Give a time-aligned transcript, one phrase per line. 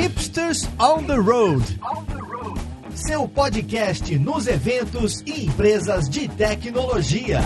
[0.00, 1.60] Hipsters on the Road.
[2.94, 7.40] Seu podcast nos eventos e empresas de tecnologia.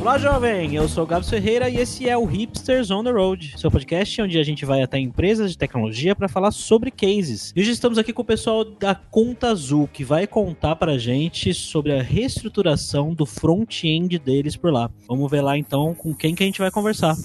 [0.00, 0.76] Olá, jovem!
[0.76, 4.22] Eu sou o Gabs Ferreira e esse é o Hipsters on the Road, seu podcast
[4.22, 7.52] onde a gente vai até empresas de tecnologia para falar sobre cases.
[7.56, 10.98] E hoje estamos aqui com o pessoal da Conta Azul, que vai contar para a
[10.98, 14.88] gente sobre a reestruturação do front-end deles por lá.
[15.08, 17.16] Vamos ver lá então com quem que a gente vai conversar.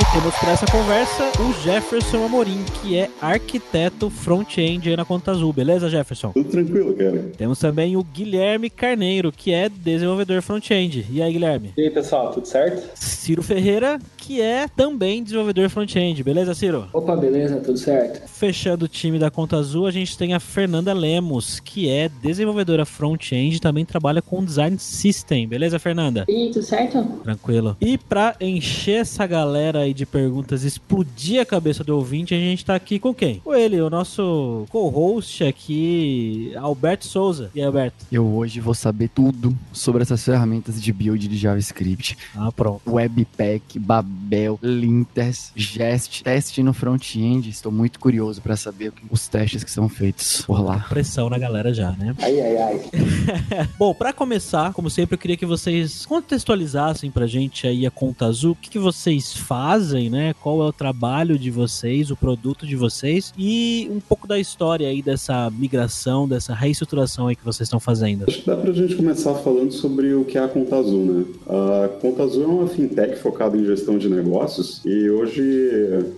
[0.00, 5.32] E temos para essa conversa o Jefferson Amorim, que é arquiteto front-end aí na Conta
[5.32, 6.32] Azul, beleza, Jefferson?
[6.32, 7.30] Tudo tranquilo, cara.
[7.36, 11.06] Temos também o Guilherme Carneiro, que é desenvolvedor front-end.
[11.10, 11.74] E aí, Guilherme?
[11.76, 12.88] E aí, pessoal, tudo certo?
[12.94, 13.98] Ciro Ferreira,
[14.32, 16.88] que é também desenvolvedor front-end, beleza, Ciro?
[16.90, 18.26] Opa, beleza, tudo certo.
[18.26, 22.86] Fechando o time da Conta Azul, a gente tem a Fernanda Lemos, que é desenvolvedora
[22.86, 26.24] front-end e também trabalha com design system, beleza, Fernanda?
[26.26, 27.02] E tudo certo?
[27.22, 27.76] Tranquilo.
[27.78, 32.64] E pra encher essa galera aí de perguntas, explodir a cabeça do ouvinte, a gente
[32.64, 33.40] tá aqui com quem?
[33.40, 37.50] Com ele, o nosso co-host aqui, Alberto Souza.
[37.54, 38.06] E aí, Alberto?
[38.10, 42.16] Eu hoje vou saber tudo sobre essas ferramentas de build de JavaScript.
[42.34, 42.80] Ah, pronto.
[42.90, 44.21] Webpack, Babel,
[44.62, 47.48] Linters, Jest, teste no front-end.
[47.48, 50.86] Estou muito curioso para saber os testes que são feitos por lá.
[50.88, 52.14] Pressão na galera já, né?
[52.20, 52.80] Ai, ai, ai.
[53.78, 58.26] Bom, pra começar, como sempre, eu queria que vocês contextualizassem pra gente aí a Conta
[58.26, 60.34] Azul, o que, que vocês fazem, né?
[60.40, 64.88] Qual é o trabalho de vocês, o produto de vocês e um pouco da história
[64.88, 68.24] aí dessa migração, dessa reestruturação aí que vocês estão fazendo.
[68.28, 71.24] Acho que dá pra gente começar falando sobre o que é a Conta Azul, né?
[71.46, 75.42] A Conta Azul é uma fintech focada em gestão de negócios e hoje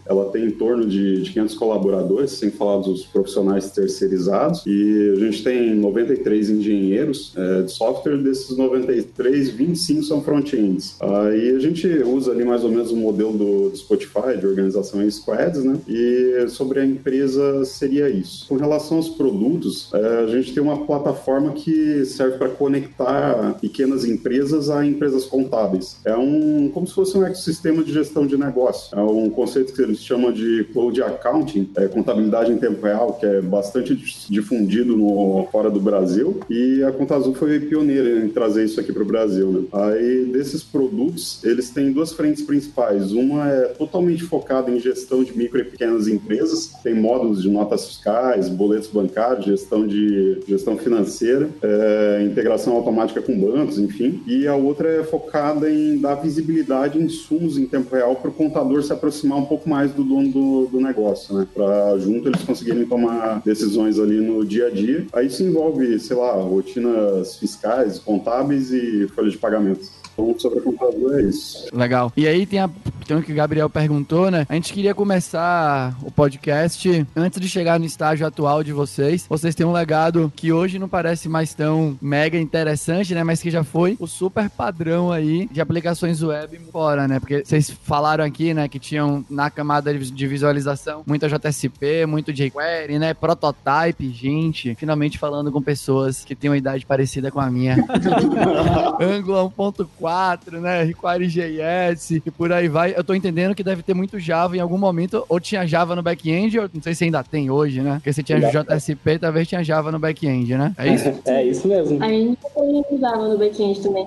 [0.06, 5.20] ela tem em torno de, de 500 colaboradores, sem falar dos profissionais terceirizados, e a
[5.20, 10.96] gente tem 93 engenheiros é, de software, desses 93, 25 são front-ends.
[11.00, 15.02] Aí a gente usa ali mais ou menos o modelo do, do Spotify, de organização
[15.02, 15.78] em squads, né?
[15.88, 18.46] E sobre a empresa seria isso.
[18.48, 24.04] Com relação aos produtos, é, a gente tem uma plataforma que serve para conectar pequenas
[24.04, 25.96] empresas a empresas contábeis.
[26.04, 28.96] É um como se fosse um ecossistema de gestão de negócio.
[28.96, 33.26] É um conceito que eles chamam de cloud accounting, é, contabilidade em tempo real, que
[33.26, 33.94] é bastante
[34.28, 36.40] difundido no, fora do Brasil.
[36.48, 39.50] E a Conta Azul foi pioneira em trazer isso aqui para o Brasil.
[39.50, 39.64] Né?
[39.72, 43.12] Aí desses produtos, eles têm duas frentes principais.
[43.12, 47.86] Uma é totalmente focada em gestão de micro e pequenas empresas, tem módulos de notas
[47.86, 54.22] fiscais, boletos bancários, gestão de gestão financeira, é, integração automática com bancos, enfim.
[54.26, 58.34] E a outra é focada em dar visibilidade em insumos em tempo real para o
[58.34, 61.46] contador se aproximar um pouco mais do dono do, do negócio, né?
[61.52, 65.06] Para junto eles conseguirem tomar decisões ali no dia a dia.
[65.12, 69.90] Aí isso envolve, sei lá, rotinas fiscais, contábeis e folha de pagamentos.
[70.12, 71.66] Então, sobre a computador é isso.
[71.72, 72.12] Legal.
[72.16, 72.70] E aí tem, a,
[73.04, 74.46] tem o que o Gabriel perguntou, né?
[74.48, 79.26] A gente queria começar o podcast antes de chegar no estágio atual de vocês.
[79.28, 83.22] Vocês têm um legado que hoje não parece mais tão mega interessante, né?
[83.22, 87.20] Mas que já foi o super padrão aí de aplicações web fora, né?
[87.20, 92.98] Porque vocês falaram aqui, né, que tinham na camada de visualização muita JSP, muito jQuery,
[92.98, 93.14] né?
[93.14, 94.74] Prototype, gente.
[94.74, 97.76] Finalmente falando com pessoas que têm uma idade parecida com a minha.
[99.00, 100.82] Angular 1.4, né?
[100.82, 102.93] Require.js e por aí vai.
[102.96, 106.02] Eu tô entendendo que deve ter muito Java em algum momento, ou tinha Java no
[106.02, 107.94] back-end, ou não sei se ainda tem hoje, né?
[107.94, 110.72] Porque se tinha JSP, talvez tinha Java no back-end, né?
[110.78, 111.14] É isso?
[111.34, 112.02] É isso mesmo.
[112.02, 114.06] A gente também usava no back-end também.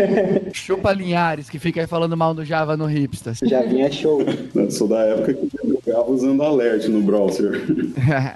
[0.52, 3.38] Chupa Linhares, que fica aí falando mal do Java no Hipsters.
[3.42, 4.20] Já vinha show.
[4.54, 7.64] Eu sou da época que eu jogava usando alert no browser.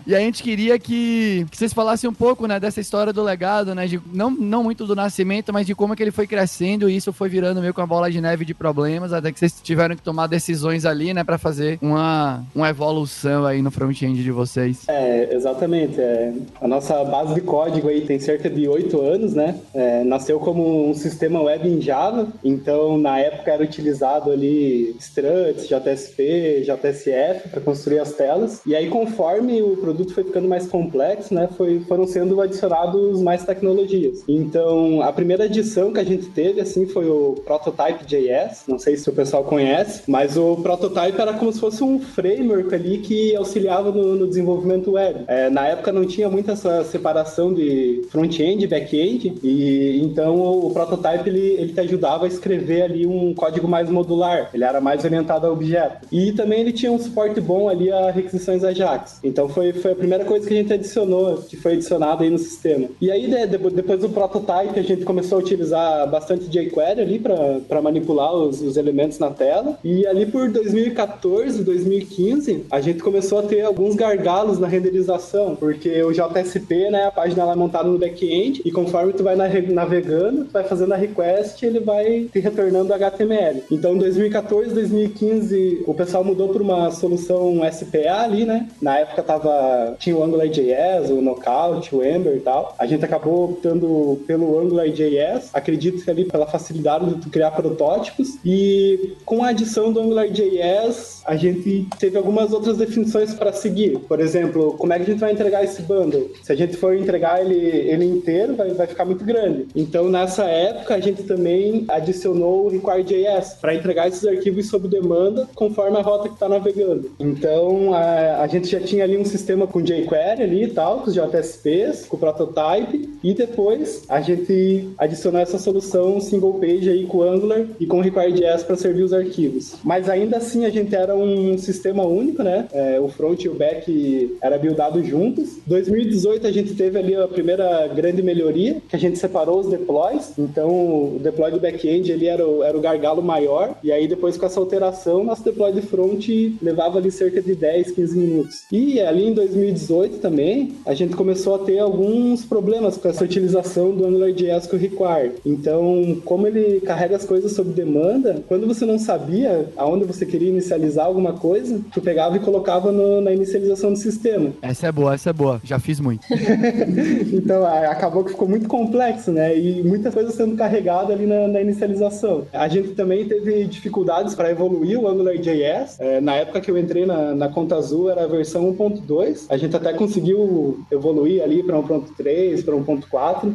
[0.07, 3.75] e a gente queria que, que vocês falassem um pouco, né, dessa história do legado,
[3.75, 6.89] né, de não, não muito do nascimento, mas de como é que ele foi crescendo
[6.89, 9.55] e isso foi virando meio com a bola de neve de problemas, até que vocês
[9.63, 14.31] tiveram que tomar decisões ali, né, para fazer uma, uma evolução aí no front-end de
[14.31, 14.89] vocês.
[14.89, 16.01] É, exatamente.
[16.01, 19.57] É, a nossa base de código aí tem cerca de oito anos, né?
[19.75, 25.67] É, nasceu como um sistema web em Java, então na época era utilizado ali struts,
[25.69, 28.61] JSP, JSF para construir as telas.
[28.67, 33.45] E aí conforme o produto foi ficando mais complexo, né, foi, foram sendo adicionados mais
[33.45, 34.23] tecnologias.
[34.29, 39.09] Então a primeira adição que a gente teve assim foi o Prototype.js, não sei se
[39.09, 43.91] o pessoal conhece, mas o Prototype era como se fosse um framework ali que auxiliava
[43.91, 45.25] no, no desenvolvimento web.
[45.27, 50.71] É, na época não tinha muita essa separação de front-end e back-end, e então o
[50.71, 55.05] Prototype ele, ele te ajudava a escrever ali um código mais modular, ele era mais
[55.05, 56.07] orientado a objeto.
[56.11, 59.21] E também ele tinha um suporte bom ali a requisições Ajax.
[59.23, 62.39] Então foi, foi a primeira coisa que a gente adicionou, que foi adicionado aí no
[62.39, 62.89] sistema.
[63.01, 67.83] E aí, de, depois do prototype, a gente começou a utilizar bastante jQuery ali para
[67.83, 69.70] manipular os, os elementos na tela.
[69.85, 76.03] E ali por 2014, 2015, a gente começou a ter alguns gargalos na renderização, porque
[76.03, 80.45] o JSP, né, a página lá é montada no back-end, e conforme tu vai navegando,
[80.45, 83.63] tu vai fazendo a request, ele vai te retornando HTML.
[83.71, 88.69] Então, em 2014, 2015, o pessoal mudou para uma solução SPA ali, né?
[88.81, 92.75] Na época tava, tinha o AngularJS, o Knockout, o Ember e tal.
[92.79, 98.39] A gente acabou optando pelo AngularJS, acredito que ali pela facilidade de tu criar protótipos,
[98.45, 103.99] e com a adição do AngularJS, a gente teve algumas outras definições para seguir.
[104.01, 106.31] Por exemplo, como é que a gente vai entregar esse bundle?
[106.43, 109.67] Se a gente for entregar ele, ele inteiro, vai, vai ficar muito grande.
[109.75, 115.49] Então, nessa época, a gente também adicionou o Require.js para entregar esses arquivos sob demanda
[115.55, 117.13] conforme a rota que está navegando.
[117.21, 121.11] Então, a, a gente já tinha ali um sistema com jQuery ali e tal, com
[121.11, 127.07] os JSPs, com o prototype, e depois a gente adicionou essa solução single page aí
[127.07, 129.75] com Angular e com Require.js para servir os arquivos.
[129.85, 132.67] Mas ainda assim, a gente era um sistema único, né?
[132.73, 135.59] É, o front e o back era buildado juntos.
[135.67, 140.33] 2018 a gente teve ali a primeira grande melhoria, que a gente separou os deploys.
[140.39, 143.75] Então, o deploy do back-end ele era o, era o gargalo maior.
[143.83, 146.27] E aí, depois com essa alteração, nosso deploy de front
[146.63, 148.63] levava ali cerca de 10, 15 minutos.
[148.73, 153.93] E ali em 2018 também, a gente começou a ter alguns problemas com essa utilização
[153.93, 155.33] do AngularJS com o Require.
[155.45, 160.49] Então, como ele carrega as coisas sob demanda, quando você não sabia aonde você queria
[160.49, 164.53] inicializar alguma coisa, tu pegava e colocava no, na inicialização do sistema.
[164.63, 165.61] Essa é boa, essa é boa.
[165.65, 166.27] Já fiz muito.
[167.33, 169.57] então, acabou que ficou muito complexo, né?
[169.59, 172.47] E muita coisa sendo carregada ali na, na inicialização.
[172.53, 175.99] A gente também teve dificuldades para evoluir o AngularJS.
[175.99, 179.47] É, na época que eu entrei na, na Conta Azul, era a versão 1.2.
[179.49, 183.00] A gente até conseguiu evoluir ali para 1.3, para 1.4.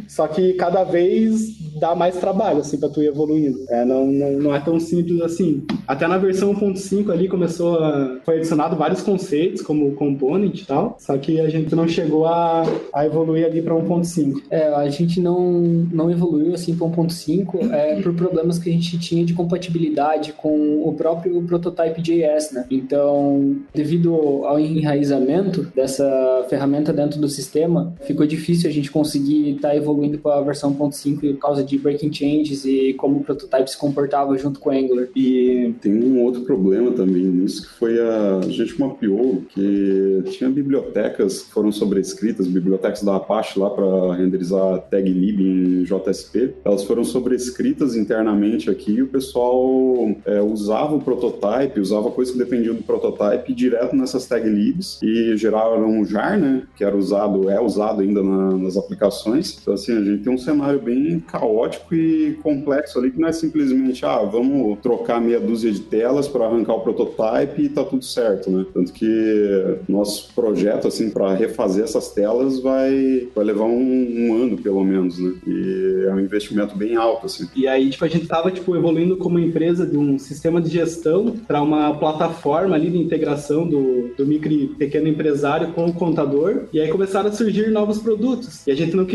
[0.07, 3.57] Só que cada vez dá mais trabalho, assim, para tu ir evoluindo.
[3.69, 5.63] É, não, não, não é tão simples assim.
[5.87, 8.19] Até na versão 1.5 ali começou a...
[8.23, 10.95] Foi adicionado vários conceitos, como component e tal.
[10.99, 12.63] Só que a gente não chegou a,
[12.93, 14.43] a evoluir ali para 1.5.
[14.49, 18.97] É, a gente não, não evoluiu assim para 1.5 é, por problemas que a gente
[18.99, 22.65] tinha de compatibilidade com o próprio prototype JS, né?
[22.69, 24.13] Então, devido
[24.45, 30.17] ao enraizamento dessa ferramenta dentro do sistema, ficou difícil a gente conseguir estar tá evoluindo
[30.17, 34.37] para a versão 1.5 por causa de breaking changes e como o prototype se comportava
[34.37, 35.07] junto com o Angular.
[35.15, 40.49] E tem um outro problema também nisso que foi a, a gente mapeou que tinha
[40.49, 46.83] bibliotecas que foram sobrescritas, bibliotecas da Apache lá para renderizar tag lib em JSP, elas
[46.83, 52.75] foram sobrescritas internamente aqui e o pessoal é, usava o prototype, usava coisas que dependiam
[52.75, 57.59] do prototype direto nessas tag libs e geraram um jar, né, que era usado, é
[57.59, 59.24] usado ainda na, nas aplicações.
[59.61, 63.31] Então assim, a gente tem um cenário bem caótico e complexo ali que não é
[63.31, 68.03] simplesmente, ah, vamos trocar meia dúzia de telas para arrancar o prototype e tá tudo
[68.03, 68.65] certo, né?
[68.73, 74.57] Tanto que nosso projeto, assim, para refazer essas telas vai, vai levar um, um, ano,
[74.57, 75.33] pelo menos, né?
[75.47, 77.47] E é um investimento bem alto, assim.
[77.55, 81.35] E aí, tipo, a gente tava, tipo, evoluindo como empresa de um sistema de gestão
[81.47, 86.63] para uma plataforma ali de integração do, do micro e pequeno empresário com o contador.
[86.73, 88.65] E aí começaram a surgir novos produtos.
[88.67, 89.14] E a gente não queria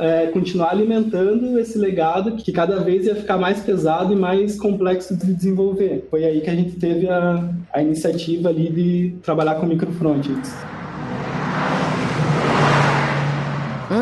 [0.00, 5.16] é, continuar alimentando esse legado que cada vez ia ficar mais pesado e mais complexo
[5.16, 6.06] de desenvolver.
[6.10, 10.52] Foi aí que a gente teve a, a iniciativa ali de trabalhar com microfrontends.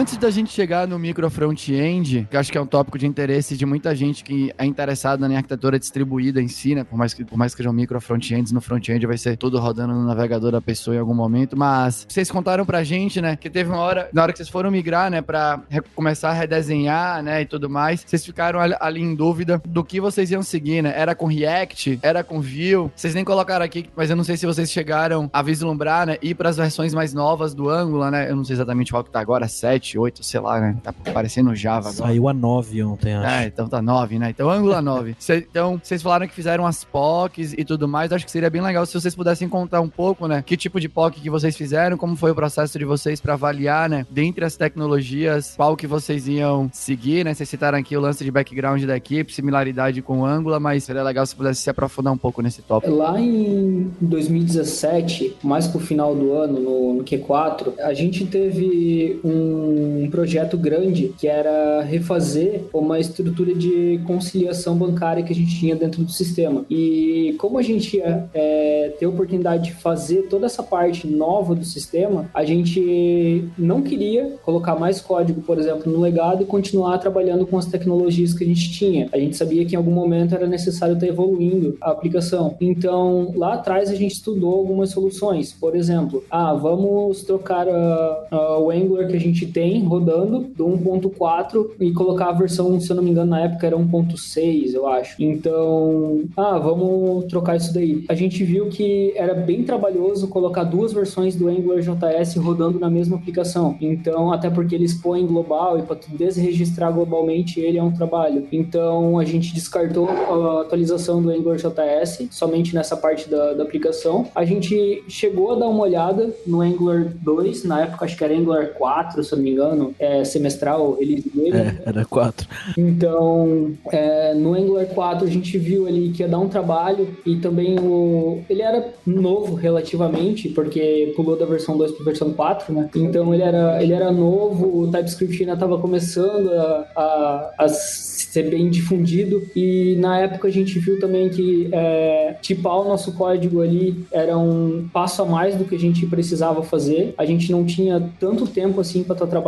[0.03, 3.57] Antes da gente chegar no micro front-end, que acho que é um tópico de interesse
[3.57, 6.83] de muita gente que é interessada na arquitetura distribuída em si, né?
[6.83, 9.95] Por mais que, por mais que sejam micro front-ends, no front-end vai ser tudo rodando
[9.95, 11.57] no navegador da pessoa em algum momento.
[11.57, 13.37] Mas vocês contaram pra gente, né?
[13.37, 15.23] Que teve uma hora, na hora que vocês foram migrar, né?
[15.23, 15.61] Pra
[15.95, 17.43] começar a redesenhar, né?
[17.43, 20.93] E tudo mais, vocês ficaram ali em dúvida do que vocês iam seguir, né?
[20.97, 22.01] Era com React?
[22.03, 22.91] Era com Vue?
[22.97, 26.19] Vocês nem colocaram aqui, mas eu não sei se vocês chegaram a vislumbrar, né?
[26.21, 28.29] Ir pras versões mais novas do Angular, né?
[28.29, 30.77] Eu não sei exatamente qual que tá agora, 7 7, 8, sei lá, né?
[30.83, 32.09] Tá parecendo Java agora.
[32.09, 33.27] Saiu a 9 ontem, acho.
[33.27, 34.31] É, então tá 9, né?
[34.31, 35.17] Então Angular 9.
[35.21, 38.13] Cê, então, vocês falaram que fizeram as POCs e tudo mais.
[38.13, 40.43] Acho que seria bem legal se vocês pudessem contar um pouco, né?
[40.45, 43.89] Que tipo de POC que vocês fizeram, como foi o processo de vocês para avaliar,
[43.89, 44.07] né?
[44.11, 47.35] Dentre as tecnologias, qual que vocês iam seguir, né?
[47.35, 51.03] Vocês citaram aqui o lance de background da equipe, similaridade com o Angular, mas seria
[51.03, 52.95] legal se pudesse se aprofundar um pouco nesse tópico.
[52.95, 59.82] Lá em 2017, mais pro final do ano, no, no Q4, a gente teve um
[59.83, 65.77] um projeto grande que era refazer uma estrutura de conciliação bancária que a gente tinha
[65.77, 66.65] dentro do sistema.
[66.71, 71.55] E como a gente ia é, ter a oportunidade de fazer toda essa parte nova
[71.55, 76.99] do sistema, a gente não queria colocar mais código, por exemplo, no legado e continuar
[76.99, 79.09] trabalhando com as tecnologias que a gente tinha.
[79.13, 82.57] A gente sabia que em algum momento era necessário estar evoluindo a aplicação.
[82.61, 85.53] Então, lá atrás a gente estudou algumas soluções.
[85.53, 90.67] Por exemplo, ah, vamos trocar uh, uh, o Angular que a gente tem rodando do
[90.67, 94.87] 1.4 e colocar a versão, se eu não me engano, na época era 1.6, eu
[94.87, 95.23] acho.
[95.23, 98.05] Então, ah, vamos trocar isso daí.
[98.09, 102.91] A gente viu que era bem trabalhoso colocar duas versões do Angular JS rodando na
[102.91, 103.77] mesma aplicação.
[103.81, 108.47] Então, até porque ele expõe global e para desregistrar globalmente ele é um trabalho.
[108.53, 114.27] Então, a gente descartou a atualização do Angular JS somente nessa parte da, da aplicação.
[114.35, 118.35] A gente chegou a dar uma olhada no Angular 2, na época acho que era
[118.35, 121.57] Angular 4, se eu não me engano, é, semestral, release dele.
[121.57, 122.47] É, era 4.
[122.77, 127.37] Então, é, no Angular 4 a gente viu ali que ia dar um trabalho e
[127.37, 132.75] também o ele era novo relativamente, porque pulou da versão 2 para a versão 4,
[132.75, 132.91] né?
[132.95, 138.49] Então ele era, ele era novo, o TypeScript ainda estava começando a, a, a ser
[138.49, 143.61] bem difundido e na época a gente viu também que é, tipar o nosso código
[143.61, 147.15] ali era um passo a mais do que a gente precisava fazer.
[147.19, 149.42] A gente não tinha tanto tempo assim para estar tá trabalhando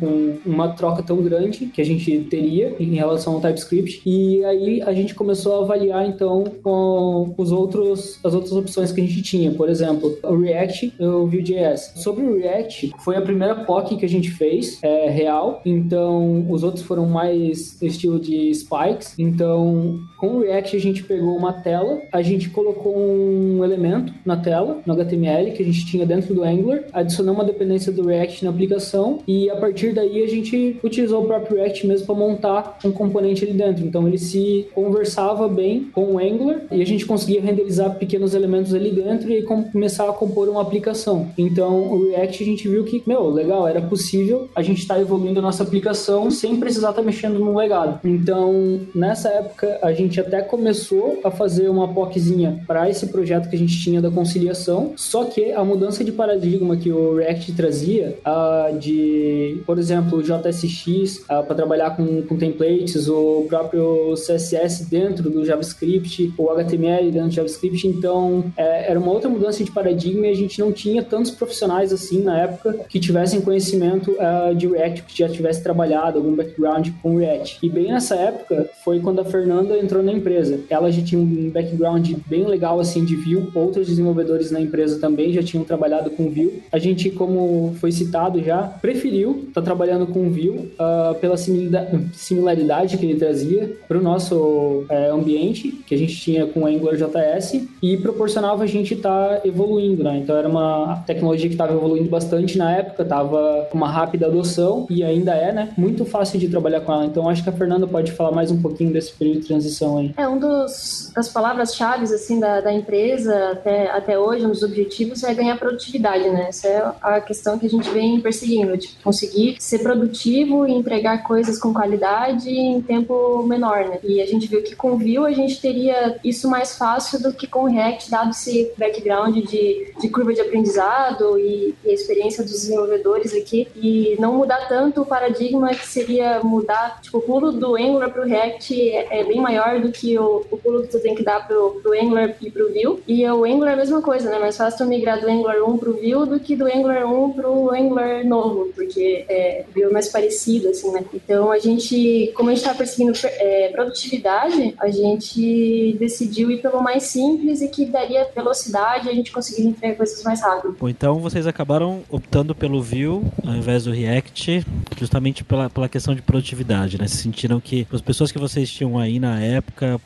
[0.00, 4.02] com uma troca tão grande que a gente teria em relação ao TypeScript.
[4.04, 9.00] E aí a gente começou a avaliar então com os outros as outras opções que
[9.00, 11.92] a gente tinha, por exemplo, o React e o Vue.js.
[11.96, 16.62] Sobre o React, foi a primeira POC que a gente fez, é, real, então os
[16.62, 22.00] outros foram mais estilo de spikes, então com o React a gente pegou uma tela,
[22.12, 26.44] a gente colocou um elemento na tela, no HTML, que a gente tinha dentro do
[26.44, 31.22] Angular, adicionou uma dependência do React na aplicação e a partir daí a gente utilizou
[31.22, 33.84] o próprio React mesmo para montar um componente ali dentro.
[33.84, 38.72] Então ele se conversava bem com o Angular e a gente conseguia renderizar pequenos elementos
[38.74, 41.28] ali dentro e começar a compor uma aplicação.
[41.36, 45.00] Então o React a gente viu que, meu, legal, era possível a gente estar tá
[45.00, 48.00] evoluindo a nossa aplicação sem precisar estar tá mexendo no legado.
[48.04, 53.56] Então nessa época a gente até começou a fazer uma POCzinha para esse projeto que
[53.56, 58.18] a gente tinha da conciliação, só que a mudança de paradigma que o React trazia,
[58.26, 59.27] uh, de,
[59.66, 65.44] por exemplo, o JSX uh, para trabalhar com, com templates, o próprio CSS dentro do
[65.44, 70.30] JavaScript, o HTML dentro do JavaScript, então é, era uma outra mudança de paradigma e
[70.30, 75.02] a gente não tinha tantos profissionais assim na época que tivessem conhecimento uh, de React,
[75.04, 77.58] que já tivesse trabalhado algum background com React.
[77.62, 80.60] E bem nessa época foi quando a Fernanda entrou na empresa.
[80.68, 85.32] Ela já tinha um background bem legal assim de Vue, outros desenvolvedores na empresa também
[85.32, 86.62] já tinham trabalhado com Vue.
[86.70, 92.96] A gente, como foi citado já, preferiu estar tá trabalhando com Vue uh, pela similaridade
[92.96, 97.66] que ele trazia para o nosso uh, ambiente que a gente tinha com Angular JS
[97.82, 100.18] e proporcionava a gente estar tá evoluindo, né?
[100.18, 104.86] Então era uma tecnologia que estava evoluindo bastante na época, estava com uma rápida adoção
[104.90, 105.72] e ainda é, né?
[105.76, 107.06] Muito fácil de trabalhar com ela.
[107.06, 110.14] Então acho que a Fernanda pode falar mais um pouquinho desse período de transição aí?
[110.16, 115.22] É, um dos, das palavras-chave assim, da, da empresa até, até hoje, um dos objetivos
[115.24, 116.46] é ganhar produtividade, né?
[116.48, 121.22] Essa é a questão que a gente vem perseguindo, tipo, conseguir ser produtivo e entregar
[121.22, 123.98] coisas com qualidade em tempo menor, né?
[124.04, 127.46] E a gente viu que com Vue a gente teria isso mais fácil do que
[127.46, 132.52] com React, dado esse background de, de curva de aprendizado e, e a experiência dos
[132.52, 137.76] desenvolvedores aqui, e não mudar tanto o paradigma que seria mudar, tipo, o pulo do
[137.76, 141.00] Angular para o React é, é bem maior do que o, o pulo que tu
[141.00, 143.02] tem que dar pro, pro Angular e pro Vue.
[143.08, 144.38] E o Angular é a mesma coisa, né?
[144.38, 148.22] Mais fácil migrar do Angular 1 pro Vue do que do Angular 1 pro Angular
[148.22, 151.04] novo, porque o Vue é mais parecido, assim, né?
[151.14, 156.82] Então a gente, como a gente tá perseguindo é, produtividade, a gente decidiu ir pelo
[156.82, 160.76] mais simples e que daria velocidade a gente conseguiria entregar coisas mais rápido.
[160.78, 164.64] Bom, então vocês acabaram optando pelo Vue ao invés do React,
[164.98, 167.06] justamente pela, pela questão de produtividade, né?
[167.06, 170.00] Se sentiram que as pessoas que vocês tinham aí na época época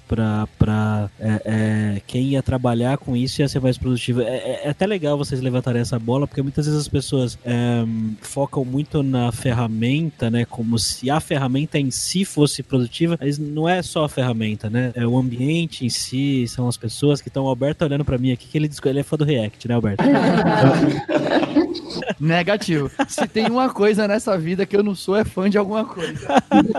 [0.59, 4.21] para é, é, quem ia trabalhar com isso ia ser mais produtivo.
[4.21, 7.85] É, é, é, até legal vocês levantarem essa bola, porque muitas vezes as pessoas é,
[8.21, 10.45] focam muito na ferramenta, né?
[10.45, 14.93] Como se a ferramenta em si fosse produtiva, mas não é só a ferramenta, né?
[14.95, 17.45] É o ambiente em si, são as pessoas que estão.
[17.45, 19.75] O Alberto tá olhando para mim aqui, que ele, ele é fã do React, né,
[19.75, 20.05] Alberto?
[22.21, 22.91] Negativo.
[23.09, 26.27] Se tem uma coisa nessa vida que eu não sou, é fã de alguma coisa.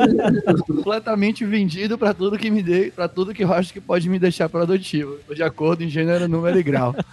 [0.68, 4.20] Completamente vendido pra tudo que me dê, para tudo que eu acho que pode me
[4.20, 5.18] deixar produtivo.
[5.34, 6.96] De acordo em gênero, número e grau.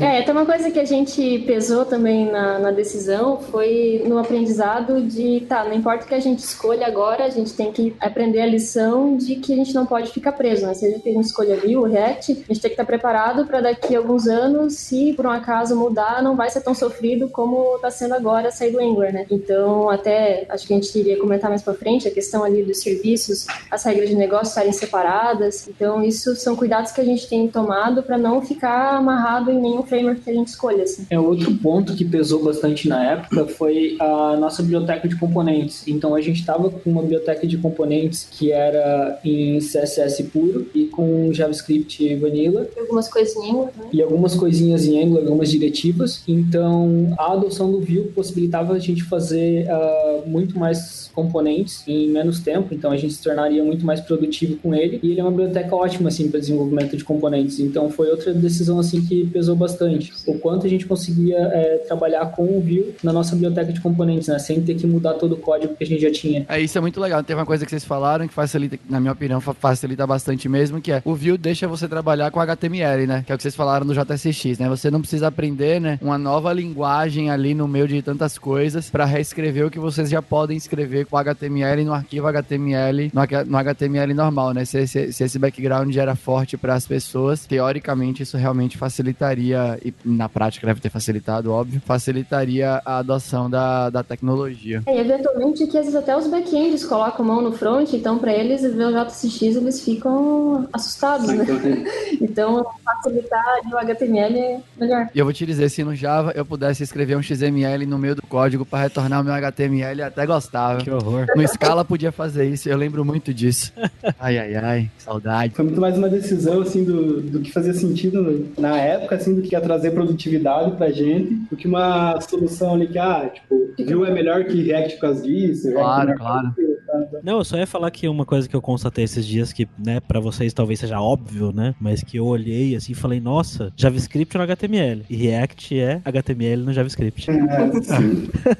[0.00, 5.02] É, tem uma coisa que a gente pesou também na, na decisão foi no aprendizado
[5.02, 8.40] de, tá, não importa o que a gente escolha agora, a gente tem que aprender
[8.40, 10.74] a lição de que a gente não pode ficar preso, né?
[10.74, 13.94] Seja que a gente escolha Vue, React, a gente tem que estar preparado para daqui
[13.94, 17.90] a alguns anos, se por um acaso mudar, não vai ser tão sofrido como está
[17.90, 19.26] sendo agora sair do Angular, né?
[19.30, 22.80] Então, até acho que a gente iria comentar mais para frente a questão ali dos
[22.80, 25.68] serviços, as regras de negócio estarem separadas.
[25.68, 29.82] Então, isso são cuidados que a gente tem tomado para não ficar amarrado em nenhum
[29.82, 30.84] framework que a gente escolha.
[30.84, 31.06] Assim.
[31.10, 35.86] É outro ponto que pesou bastante na época foi a nossa biblioteca de componentes.
[35.86, 40.86] Então, a gente estava com uma biblioteca de componentes que era em CSS puro e
[40.86, 42.68] com JavaScript vanilla.
[42.76, 43.84] E algumas coisas em Angular, né?
[43.92, 46.22] E algumas coisinhas em Angular, algumas diretivas.
[46.26, 52.40] Então, a adoção do Vue possibilitava a gente fazer uh, muito mais componentes em menos
[52.40, 52.74] tempo.
[52.74, 55.00] Então, a gente se tornaria muito mais produtivo com ele.
[55.02, 57.60] E ele é uma biblioteca ótima, assim, para desenvolvimento de componentes.
[57.60, 60.12] Então, foi outra decisão, assim, que pesou bastante.
[60.26, 64.28] O quanto a gente conseguia é, trabalhar com o Vue na nossa biblioteca de componentes,
[64.28, 64.38] né?
[64.38, 66.46] Sem ter que mudar todo o código que a gente já tinha.
[66.48, 67.22] É, isso é muito legal.
[67.22, 70.92] Teve uma coisa que vocês falaram que facilita, na minha opinião, facilita bastante mesmo, que
[70.92, 73.22] é o Vue deixa você trabalhar com HTML, né?
[73.26, 74.68] Que é o que vocês falaram no JSX, né?
[74.68, 75.98] Você não precisa aprender, né?
[76.00, 80.22] Uma nova linguagem ali no meio de tantas coisas para reescrever o que vocês já
[80.22, 83.10] podem escrever com HTML no arquivo HTML,
[83.46, 84.64] no, HTML normal, né?
[84.64, 89.92] Se, se, se esse background era forte para as pessoas, teoricamente isso realmente facilitaria, e
[90.04, 94.82] na prática deve ter facilitado, óbvio, facilitaria a adoção da, da tecnologia.
[94.86, 98.32] É, e eventualmente que às vezes até os backends colocam mão no front, então para
[98.32, 101.46] eles ver o JSX eles ficam assustados, né?
[102.20, 105.08] então facilitar o HTML é melhor.
[105.14, 108.14] E eu vou te dizer, se no Java eu pudesse escrever um XML no meio
[108.14, 110.78] do código para retornar o meu HTML, eu até gostava.
[110.98, 111.26] Que horror.
[111.36, 113.72] No Scala podia fazer isso, eu lembro muito disso.
[114.18, 115.54] Ai, ai, ai, saudade.
[115.54, 119.42] Foi muito mais uma decisão, assim, do, do que fazia sentido na época, assim, do
[119.42, 124.06] que ia trazer produtividade pra gente, do que uma solução ali que, ah, tipo, Vue
[124.08, 125.68] é melhor que React por causa disso.
[125.68, 126.52] React é Claro, claro.
[126.54, 127.18] que tá, tá.
[127.22, 130.00] Não, eu só ia falar que uma coisa que eu constatei esses dias que, né,
[130.00, 134.36] pra vocês talvez seja óbvio, né, mas que eu olhei assim e falei, nossa, JavaScript
[134.36, 137.26] no HTML e React é HTML no JavaScript.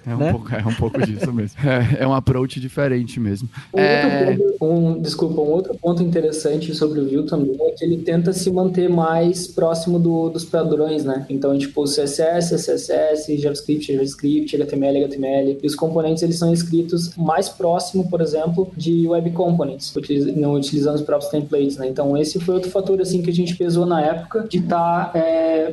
[0.06, 0.30] É um, Né?
[0.32, 1.58] pouco, é um pouco disso mesmo.
[1.98, 3.48] É, é um approach diferente mesmo.
[3.74, 7.84] Um É, ponto, um, desculpa, um outro ponto interessante sobre o Vue também é que
[7.84, 11.26] ele tenta se manter mais próximo do- dos padrões, né?
[11.28, 15.58] Então, tipo, CSS, CSS, JavaScript, JavaScript, HTML, HTML.
[15.62, 19.92] E os componentes, eles são escritos mais próximo, por exemplo, de Web Components,
[20.36, 21.88] não utilizando os próprios templates, né?
[21.88, 25.12] Então, esse foi outro fator, assim, que a gente pesou na época de estar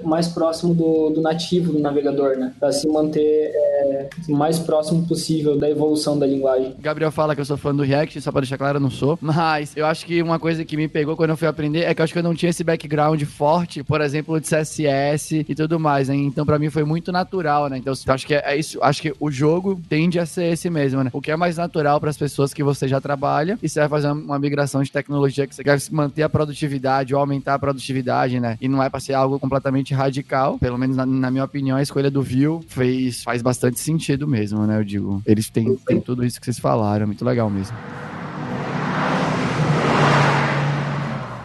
[0.03, 2.53] mais próximo do, do nativo do navegador, né?
[2.59, 6.36] Para se manter é, mais próximo possível da evolução da linguagem.
[6.79, 9.17] Gabriel fala que eu sou fã do React, só pra deixar claro, eu não sou.
[9.21, 12.01] Mas eu acho que uma coisa que me pegou quando eu fui aprender é que
[12.01, 15.79] eu acho que eu não tinha esse background forte, por exemplo, de CSS e tudo
[15.79, 16.15] mais, né?
[16.15, 17.77] Então pra mim foi muito natural, né?
[17.77, 21.03] Então eu acho que é, isso, acho que o jogo tende a ser esse mesmo,
[21.03, 21.09] né?
[21.13, 23.89] O que é mais natural para as pessoas que você já trabalha e você vai
[23.89, 28.39] fazer uma migração de tecnologia que você quer manter a produtividade ou aumentar a produtividade,
[28.39, 28.57] né?
[28.61, 31.81] E não é pra ser algo completamente radical, pelo menos na, na minha opinião, a
[31.81, 34.79] escolha do Vue fez, faz bastante sentido mesmo, né?
[34.79, 37.75] Eu digo, eles têm, têm tudo isso que vocês falaram, é muito legal mesmo.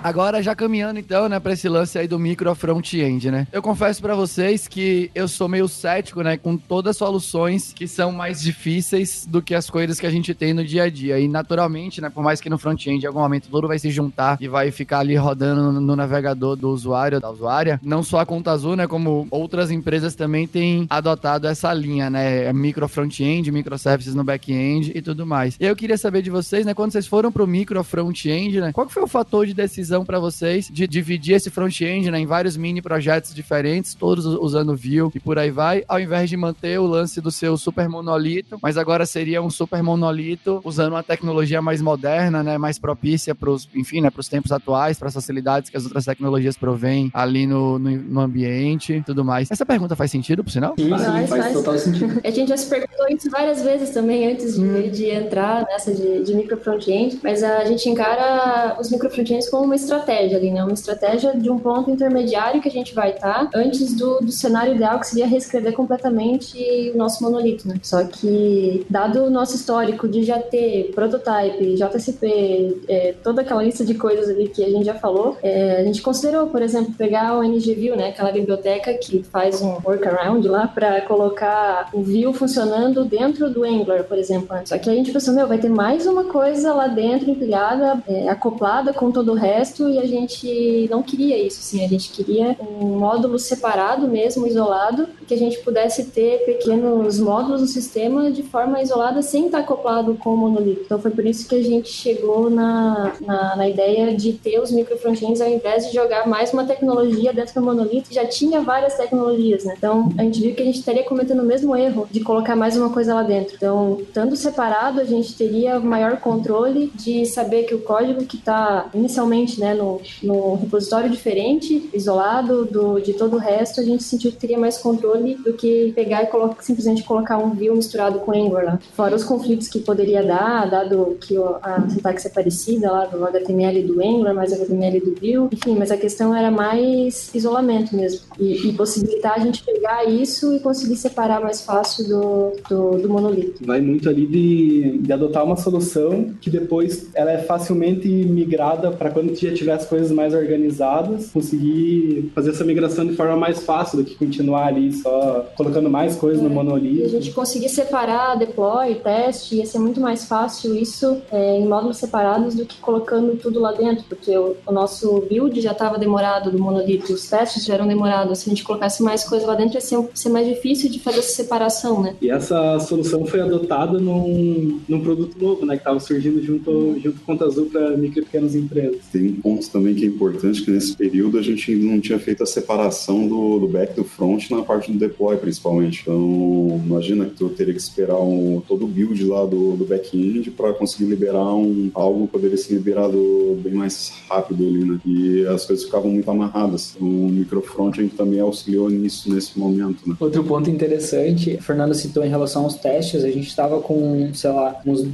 [0.03, 3.47] Agora já caminhando então, né, pra esse lance aí do micro front-end, né?
[3.53, 7.87] Eu confesso pra vocês que eu sou meio cético, né, com todas as soluções que
[7.87, 11.21] são mais difíceis do que as coisas que a gente tem no dia a dia.
[11.21, 14.39] E naturalmente, né, por mais que no front-end em algum momento tudo vai se juntar
[14.41, 18.51] e vai ficar ali rodando no, navegador do usuário, da usuária, não só a Conta
[18.51, 24.25] Azul, né, como outras empresas também têm adotado essa linha, né, micro front-end, microservices no
[24.25, 25.57] back-end e tudo mais.
[25.61, 28.89] E eu queria saber de vocês, né, quando vocês foram pro micro front-end, né, qual
[28.89, 32.81] foi o fator de decisão para vocês de dividir esse front-end né, em vários mini
[32.81, 37.21] projetos diferentes, todos usando Vue e por aí vai, ao invés de manter o lance
[37.21, 42.43] do seu super monolito, mas agora seria um super monolito usando uma tecnologia mais moderna,
[42.43, 45.77] né, mais propícia para os, enfim, né, para os tempos atuais, para as facilidades que
[45.77, 49.51] as outras tecnologias provêm ali no, no, no ambiente e tudo mais.
[49.51, 50.75] Essa pergunta faz sentido, por sinal?
[50.79, 51.53] Sim, Faz, faz, faz.
[51.53, 52.21] total sentido.
[52.25, 56.23] A gente já se perguntou isso várias vezes também antes de, de entrar nessa de,
[56.23, 60.63] de micro front-end, mas a gente encara os micro front-ends como uma estratégia ali, né?
[60.63, 64.75] Uma estratégia de um ponto intermediário que a gente vai estar antes do, do cenário
[64.75, 67.77] ideal que seria reescrever completamente o nosso monolito, né?
[67.83, 73.85] Só que, dado o nosso histórico de já ter prototype, JCP, é, toda aquela lista
[73.85, 77.37] de coisas ali que a gente já falou, é, a gente considerou, por exemplo, pegar
[77.37, 78.09] o NGView, né?
[78.09, 84.05] Aquela biblioteca que faz um workaround lá para colocar o view funcionando dentro do Angular,
[84.05, 84.55] por exemplo.
[84.55, 84.63] Né?
[84.67, 88.29] Só que a gente pensou, meu, vai ter mais uma coisa lá dentro empilhada, é,
[88.29, 91.85] acoplada com todo o resto e a gente não queria isso, assim.
[91.85, 97.61] A gente queria um módulo separado mesmo, isolado, que a gente pudesse ter pequenos módulos
[97.61, 100.83] no sistema de forma isolada sem estar acoplado com o monolito.
[100.85, 104.71] Então foi por isso que a gente chegou na, na, na ideia de ter os
[104.71, 108.97] micro frontends ao invés de jogar mais uma tecnologia dentro do monolito, já tinha várias
[108.97, 109.75] tecnologias, né?
[109.77, 112.77] Então a gente viu que a gente estaria cometendo o mesmo erro de colocar mais
[112.77, 113.55] uma coisa lá dentro.
[113.55, 118.89] Então, estando separado, a gente teria maior controle de saber que o código que está
[118.95, 124.33] inicialmente né, no, no repositório diferente, isolado do, de todo o resto, a gente sentiu
[124.33, 128.33] que teria mais controle do que pegar e colocar, simplesmente colocar um view misturado com
[128.33, 128.81] Angular lá.
[128.95, 133.83] Fora os conflitos que poderia dar, dado que a sintaxe é parecida lá do HTML
[133.83, 138.69] do Angular, mais HTML do Vue, enfim, mas a questão era mais isolamento mesmo e,
[138.69, 143.65] e possibilitar a gente pegar isso e conseguir separar mais fácil do, do, do monolito.
[143.65, 149.11] Vai muito ali de, de adotar uma solução que depois ela é facilmente migrada para
[149.11, 153.99] quando já tiver as coisas mais organizadas, conseguir fazer essa migração de forma mais fácil
[153.99, 157.03] do que continuar ali só colocando mais coisas é, no monolito.
[157.03, 161.67] E a gente conseguir separar deploy, teste, ia ser muito mais fácil isso é, em
[161.67, 165.99] módulos separados do que colocando tudo lá dentro, porque o, o nosso build já estava
[165.99, 168.39] demorado do monolito, os testes já eram demorados.
[168.39, 171.19] Se a gente colocasse mais coisa lá dentro, ia ser, ser mais difícil de fazer
[171.19, 172.17] essa separação, né?
[172.21, 175.75] E essa solução foi adotada num, num produto novo, né?
[175.75, 179.01] Que estava surgindo junto, junto com o Azul para micro e pequenas empresas.
[179.42, 182.47] Um ponto também que é importante, que nesse período a gente não tinha feito a
[182.47, 186.03] separação do, do back do front na parte do deploy, principalmente.
[186.03, 190.51] Então, imagina que tu teria que esperar um, todo o build lá do, do back-end
[190.51, 195.01] para conseguir liberar um, algo que poderia ser liberado bem mais rápido ali, né?
[195.05, 196.97] E as coisas ficavam muito amarradas.
[197.01, 200.17] O microfront a gente também auxiliou nisso nesse momento, né?
[200.21, 204.51] Outro ponto interessante, o Fernando citou em relação aos testes, a gente estava com, sei
[204.51, 205.05] lá, uns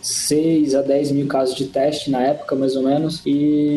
[0.00, 3.71] 6 a 10 mil casos de teste na época, mais ou menos, e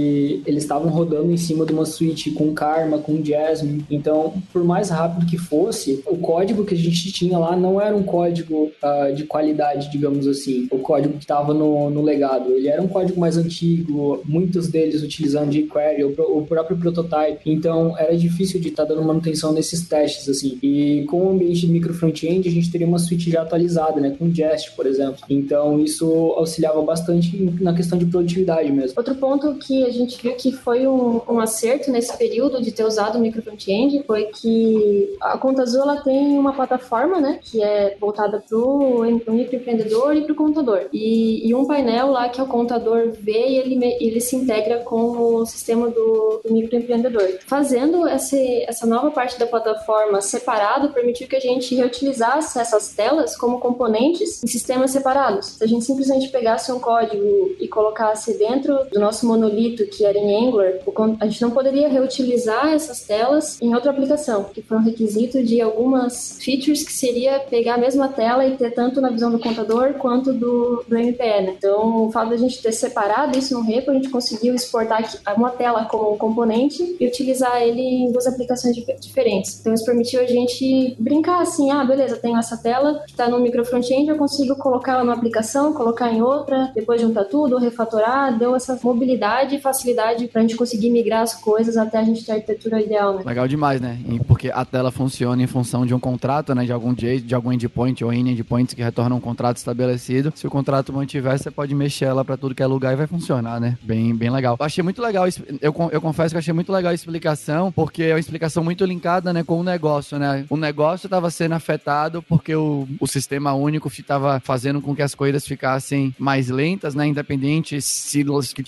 [0.45, 3.85] eles estavam rodando em cima de uma suíte com Karma, com Jasmine.
[3.89, 7.95] Então, por mais rápido que fosse, o código que a gente tinha lá não era
[7.95, 12.51] um código uh, de qualidade, digamos assim, o código que estava no, no legado.
[12.51, 17.39] Ele era um código mais antigo, muitos deles utilizando jQuery, o, o próprio prototype.
[17.45, 20.57] Então, era difícil de estar tá dando manutenção nesses testes, assim.
[20.61, 24.15] E com o ambiente de micro front-end, a gente teria uma suite já atualizada, né,
[24.17, 25.19] com Jest, por exemplo.
[25.29, 26.05] Então, isso
[26.37, 28.93] auxiliava bastante na questão de produtividade mesmo.
[28.97, 32.83] Outro ponto que a gente viu que foi um, um acerto nesse período de ter
[32.83, 37.61] usado o micro front-end foi que a Conta Azul ela tem uma plataforma, né, que
[37.61, 40.87] é voltada para o microempreendedor e para o contador.
[40.93, 45.17] E, e, um painel lá que o contador vê e ele, ele se integra com
[45.17, 47.39] o sistema do, do microempreendedor.
[47.45, 53.35] Fazendo essa, essa nova parte da plataforma separado permitiu que a gente reutilizasse essas telas
[53.35, 55.47] como componentes em sistemas separados.
[55.57, 60.17] Se a gente simplesmente pegasse um código e colocasse dentro do nosso monolito, que era
[60.17, 60.73] em Angular,
[61.19, 65.61] a gente não poderia reutilizar essas telas em outra aplicação, que foi um requisito de
[65.61, 69.93] algumas features que seria pegar a mesma tela e ter tanto na visão do contador
[69.93, 71.41] quanto do, do MPE.
[71.41, 71.55] Né?
[71.57, 75.03] Então, o fato da gente ter separado isso no repo, a gente conseguiu exportar
[75.35, 79.59] uma tela como um componente e utilizar ele em duas aplicações diferentes.
[79.59, 83.39] Então, isso permitiu a gente brincar assim, ah, beleza, tenho essa tela que está no
[83.39, 88.37] micro front-end, eu consigo colocar ela numa aplicação, colocar em outra, depois juntar tudo, refatorar,
[88.37, 92.25] deu essa mobilidade e facilidade para a gente conseguir migrar as coisas até a gente
[92.25, 93.23] ter a arquitetura ideal, né?
[93.25, 93.97] Legal demais, né?
[94.27, 96.65] Porque a tela funciona em função de um contrato, né?
[96.65, 100.31] De algum de algum endpoint ou N endpoints que retornam um contrato estabelecido.
[100.35, 103.07] Se o contrato mantiver, você pode mexer ela para tudo que é lugar e vai
[103.07, 103.77] funcionar, né?
[103.81, 104.55] Bem, bem legal.
[104.59, 108.13] Eu achei muito legal, eu, eu confesso que achei muito legal a explicação, porque é
[108.13, 110.45] uma explicação muito linkada, né, com o negócio, né?
[110.49, 115.15] O negócio estava sendo afetado porque o, o sistema único estava fazendo com que as
[115.15, 117.07] coisas ficassem mais lentas, né?
[117.07, 118.25] Independente se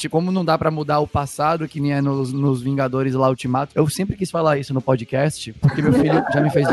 [0.10, 3.72] como não dá para mudar o passado, que nem é nos, nos Vingadores lá Ultimato.
[3.76, 6.68] Eu sempre quis falar isso no podcast, porque meu filho já me fez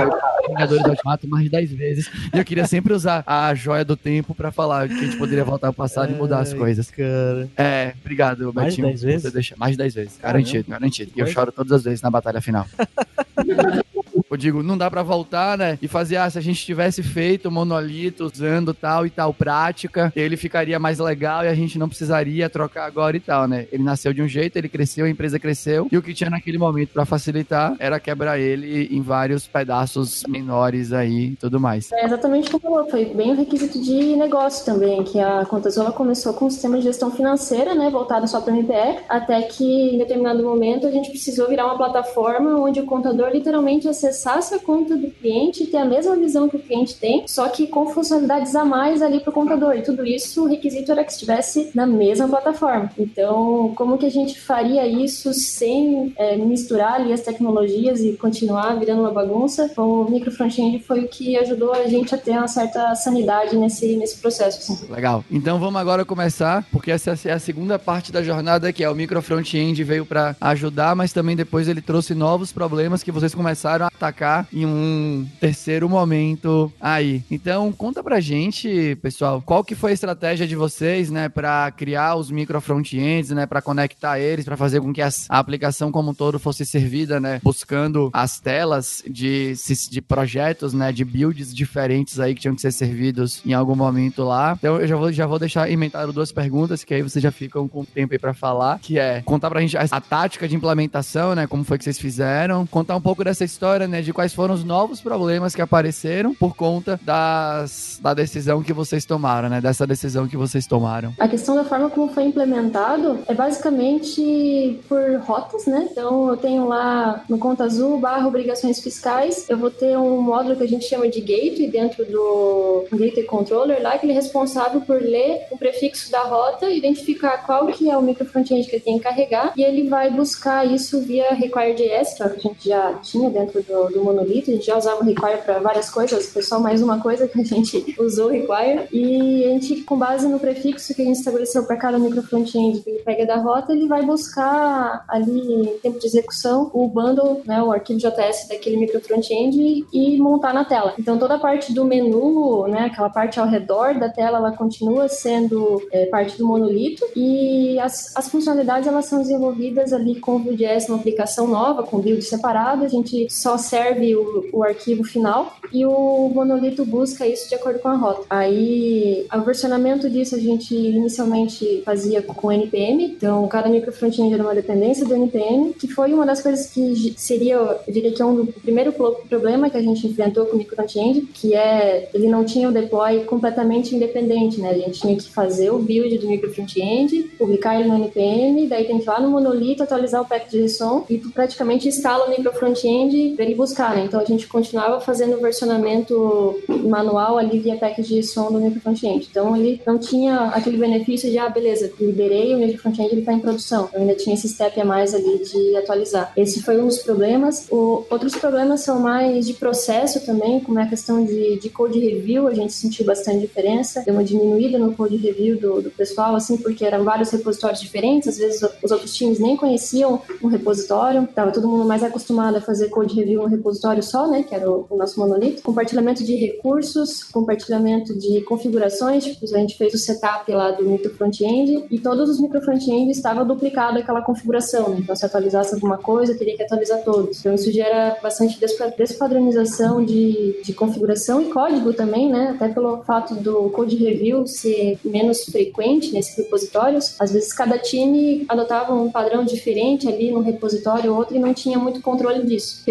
[0.47, 2.11] Vingadores Ultimato mais de 10 vezes.
[2.33, 5.45] E eu queria sempre usar a joia do tempo para falar que a gente poderia
[5.45, 6.91] voltar ao passado Ai, e mudar as coisas.
[6.91, 7.49] Cara.
[7.57, 8.89] É, obrigado, mais Betinho.
[8.89, 9.33] Mais de 10 vezes?
[9.33, 10.19] Deixa, mais de 10 vezes.
[10.23, 11.13] Garantido, garantido.
[11.17, 12.67] E eu choro todas as vezes na batalha final.
[14.31, 15.79] eu digo, não dá para voltar, né?
[15.81, 20.37] E fazer, ah, se a gente tivesse feito monolito usando tal e tal prática, ele
[20.37, 23.67] ficaria mais legal e a gente não precisaria trocar agora e tal, né?
[23.71, 26.59] Ele nasceu de um jeito, ele cresceu, a empresa cresceu e o que tinha naquele
[26.59, 31.93] momento para facilitar era quebrar ele em vários pedaços menores aí e tudo mais.
[31.93, 36.35] É exatamente como falou, foi bem o requisito de negócio também, que a Contazola começou
[36.35, 39.99] com um sistema de gestão financeira, né, voltado só para o MPE, até que em
[39.99, 44.97] determinado momento a gente precisou virar uma plataforma onde o contador literalmente acessasse a conta
[44.97, 48.55] do cliente e ter a mesma visão que o cliente tem, só que com funcionalidades
[48.55, 49.75] a mais ali para o contador.
[49.75, 52.91] E tudo isso, o requisito era que estivesse na mesma plataforma.
[52.99, 58.79] Então, como que a gente faria isso sem é, misturar ali as tecnologias e continuar
[58.79, 59.71] virando uma bagunça?
[59.77, 63.97] O micro front-end foi o que ajudou a gente a ter uma certa sanidade nesse,
[63.97, 64.73] nesse processo.
[64.73, 64.93] Assim.
[64.93, 65.25] Legal.
[65.31, 68.95] Então vamos agora começar, porque essa é a segunda parte da jornada que é o
[68.95, 73.87] micro front-end veio para ajudar, mas também depois ele trouxe novos problemas que vocês começaram
[73.87, 77.23] a atacar em um terceiro momento aí.
[77.31, 82.17] Então conta pra gente, pessoal, qual que foi a estratégia de vocês, né, para criar
[82.17, 86.15] os micro front-ends, né, para conectar eles, para fazer com que a aplicação como um
[86.15, 89.55] todo fosse servida, né, buscando as telas de,
[89.91, 94.25] de projetos, né, de builds diferentes aí que tinham que ser servidos em algum momento
[94.25, 94.55] lá.
[94.59, 97.67] Então eu já vou, já vou deixar inventado duas perguntas que aí vocês já ficam
[97.69, 101.35] com tempo aí para falar, que é contar pra gente a, a, tática de implementação,
[101.35, 104.55] né, como foi que vocês fizeram, contar um pouco dessa história, né, de quais foram
[104.55, 109.87] os novos problemas que apareceram por conta das, da decisão que vocês tomaram, né, dessa
[109.87, 111.13] decisão que vocês tomaram.
[111.19, 115.89] A questão da forma como foi implementado é basicamente por rotas, né?
[115.91, 120.57] Então eu tenho lá no Conta Azul barra obrigações fiscais, eu vou ter um módulo
[120.57, 124.81] que a gente chama de gateway dentro do gateway controller lá que ele é responsável
[124.81, 128.85] por ler o prefixo da rota, identificar qual que é o micro front-end que ele
[128.85, 132.95] tem que carregar e ele vai buscar isso via Require.js, é que a gente já
[132.95, 136.43] tinha dentro do, do monolito, a gente já usava o Require para várias coisas, foi
[136.43, 138.89] só mais uma coisa que a gente usou o Require.
[138.93, 142.81] E a gente com base no prefixo que a gente estabeleceu para cada micro front-end
[142.81, 147.43] que ele pega da rota, ele vai buscar ali em tempo de execução o bundle,
[147.45, 150.95] né, o arquivo JS daquele micro front-end e montar na tela.
[150.99, 155.09] Então toda a parte do menu, né, aquela parte ao redor da tela, ela continua
[155.09, 157.05] sendo é, parte do monolito.
[157.17, 161.99] E as, as funcionalidades elas são desenvolvidas ali com o Vue.js uma aplicação nova, com
[161.99, 167.49] build separado, a gente só serve o, o arquivo final e o monolito busca isso
[167.49, 168.25] de acordo com a rota.
[168.31, 174.43] Aí, o versionamento disso a gente inicialmente fazia com NPM, então cada micro front-end era
[174.43, 178.25] uma dependência do NPM, que foi uma das coisas que seria, eu diria que é
[178.25, 182.29] um do primeiro problema que a gente enfrentou com o micro front-end, que é ele
[182.29, 184.71] não tinha o deploy completamente independente, né?
[184.71, 188.85] A gente tinha que fazer o build do micro front-end, publicar ele no NPM, daí
[188.85, 192.31] tem que ir lá no monolito, atualizar o pack JSON e tu praticamente instala o
[192.31, 194.05] micro front-end buscar, né?
[194.05, 198.81] Então a gente continuava fazendo o versionamento manual ali via pack de JSON do micro
[198.81, 199.29] front-end.
[199.31, 203.33] Então ele não tinha aquele benefício de, ah, beleza, liberei o micro front-end, ele está
[203.33, 203.87] em produção.
[203.89, 206.33] Então ainda tinha esse step a mais ali de atualizar.
[206.37, 207.67] Esse foi um dos problemas.
[207.71, 211.99] O, outros problemas são mais de processo também, como é a questão de, de code
[211.99, 214.03] review, a gente sentiu bastante diferença.
[214.05, 218.29] Deu uma diminuída no code review do, do pessoal, assim, porque eram vários repositórios diferentes,
[218.29, 222.61] às vezes os outros times nem conheciam um repositório, tava todo mundo mais acostumado a
[222.61, 225.63] fazer code review no repositório só, né, que era o, o nosso monolito.
[225.63, 231.15] Compartilhamento de recursos, compartilhamento de configurações, tipo, a gente fez o setup lá do micro
[231.15, 234.99] front-end e todos os micro front-end estavam duplicados aquela configuração, né?
[235.01, 237.41] então se atualizasse alguma coisa, teria que atualizar todos.
[237.41, 238.59] Então isso gera bastante
[238.97, 244.99] despadronização de, de configuração e código também, né, até pelo fato do code review ser
[245.05, 251.13] menos frequente nesses repositórios, às vezes cada time adotava um padrão diferente ali no repositório
[251.13, 252.83] ou outro e não tinha muito controle disso.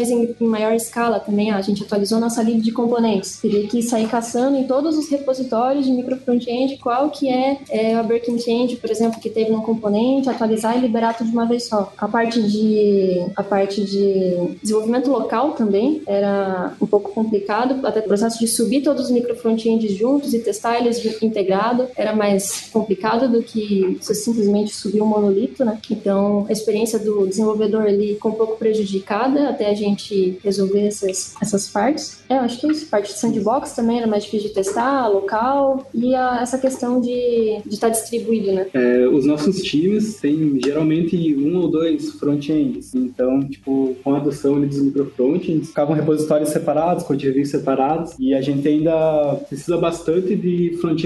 [0.00, 3.38] Em, em maior escala também, a gente atualizou nossa lib de componentes.
[3.40, 7.94] Teria que sair caçando em todos os repositórios de micro front-end qual que é, é
[7.94, 11.46] a breaking change, por exemplo, que teve no componente, atualizar e liberar tudo de uma
[11.46, 11.92] vez só.
[11.96, 18.04] A parte de a parte de desenvolvimento local também era um pouco complicado, até o
[18.04, 23.28] processo de subir todos os micro front-ends juntos e testar eles integrado era mais complicado
[23.28, 25.78] do que você simplesmente subir um monolito, né?
[25.90, 29.83] Então, a experiência do desenvolvedor ali ficou um pouco prejudicada até a gente
[30.42, 32.18] resolver essas, essas partes.
[32.28, 32.86] É, acho que é isso.
[32.86, 37.60] Parte de sandbox também era mais difícil de testar, local, e a, essa questão de
[37.66, 38.66] estar tá distribuído, né?
[38.72, 42.94] É, os nossos times têm geralmente um ou dois front-ends.
[42.94, 48.40] Então, tipo, com a adoção dos microfrontends, ficavam repositórios separados, code review separados, e a
[48.40, 51.04] gente ainda precisa bastante de front-ends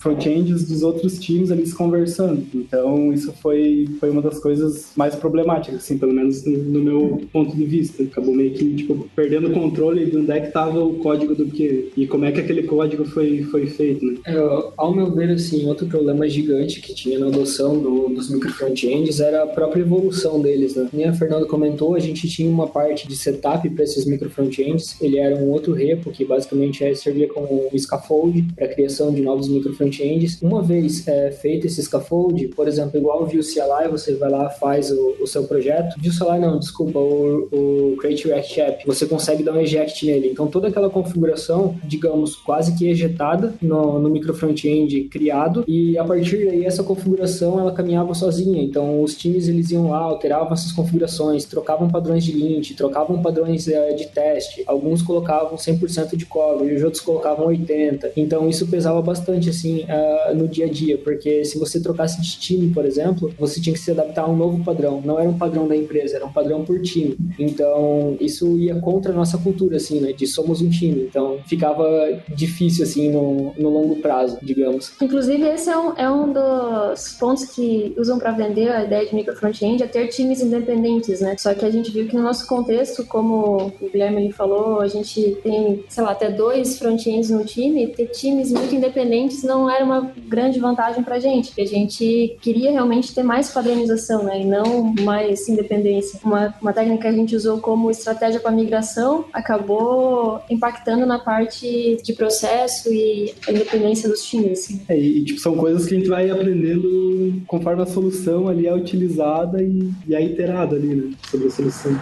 [0.00, 0.24] front
[0.68, 2.46] dos outros times ali se conversando.
[2.54, 7.20] Então, isso foi, foi uma das coisas mais problemáticas, assim, pelo menos no, no meu
[7.32, 8.02] ponto de vista.
[8.10, 11.46] Acabou meio que, tipo, perdendo o controle de onde é que tava o código do
[11.46, 14.18] que e como é que aquele código foi, foi feito, né?
[14.26, 14.36] É,
[14.76, 19.20] ao meu ver, assim, outro problema gigante que tinha na adoção do, dos micro frontends
[19.20, 20.88] era a própria evolução deles, né?
[20.92, 24.96] Nem a Fernanda comentou, a gente tinha uma parte de setup para esses micro frontends,
[25.00, 29.20] ele era um outro repo que basicamente é, servia como um scaffold para criação de
[29.20, 30.40] novos micro frontends.
[30.42, 34.50] Uma vez é, feito esse scaffold, por exemplo, igual o Vue CLI, você vai lá,
[34.50, 35.96] faz o, o seu projeto.
[36.00, 40.28] Vue CLI não, desculpa, o, o Create React App, você consegue dar um eject nele.
[40.28, 46.04] Então toda aquela configuração, digamos, quase que ejetada no, no micro front-end criado e a
[46.04, 48.62] partir daí essa configuração ela caminhava sozinha.
[48.62, 53.68] Então os times eles iam lá, alteravam essas configurações, trocavam padrões de lint, trocavam padrões
[53.68, 54.64] é, de teste.
[54.66, 58.12] Alguns colocavam 100% de código e os outros colocavam 80.
[58.16, 62.38] Então isso pesava bastante assim uh, no dia a dia, porque se você trocasse de
[62.38, 65.02] time, por exemplo, você tinha que se adaptar a um novo padrão.
[65.04, 67.16] Não era um padrão da empresa, era um padrão por time.
[67.38, 67.89] Então
[68.20, 71.02] isso ia contra a nossa cultura assim, né, de somos um time.
[71.08, 71.84] Então ficava
[72.28, 74.92] difícil assim no, no longo prazo, digamos.
[75.00, 79.14] Inclusive esse é um, é um dos pontos que usam para vender a ideia de
[79.14, 81.36] micro front-end, é ter times independentes, né?
[81.38, 85.38] Só que a gente viu que no nosso contexto, como o Guilherme falou, a gente
[85.42, 90.12] tem, sei lá, até dois front-ends no time, ter times muito independentes não era uma
[90.28, 94.40] grande vantagem pra gente, porque a gente queria realmente ter mais padronização, né?
[94.40, 96.20] E não mais independência.
[96.24, 101.98] Uma, uma técnica que a gente usou como estratégia para migração acabou impactando na parte
[102.02, 104.80] de processo e independência dos times.
[104.88, 108.74] É, e tipo, são coisas que a gente vai aprendendo conforme a solução ali é
[108.74, 111.12] utilizada e, e é iterada ali, né?
[111.30, 111.92] Sobre a solução.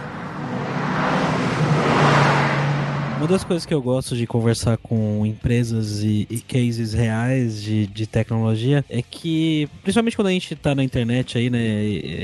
[3.19, 7.85] Uma das coisas que eu gosto de conversar com empresas e, e cases reais de,
[7.85, 11.59] de, tecnologia é que, principalmente quando a gente tá na internet aí, né,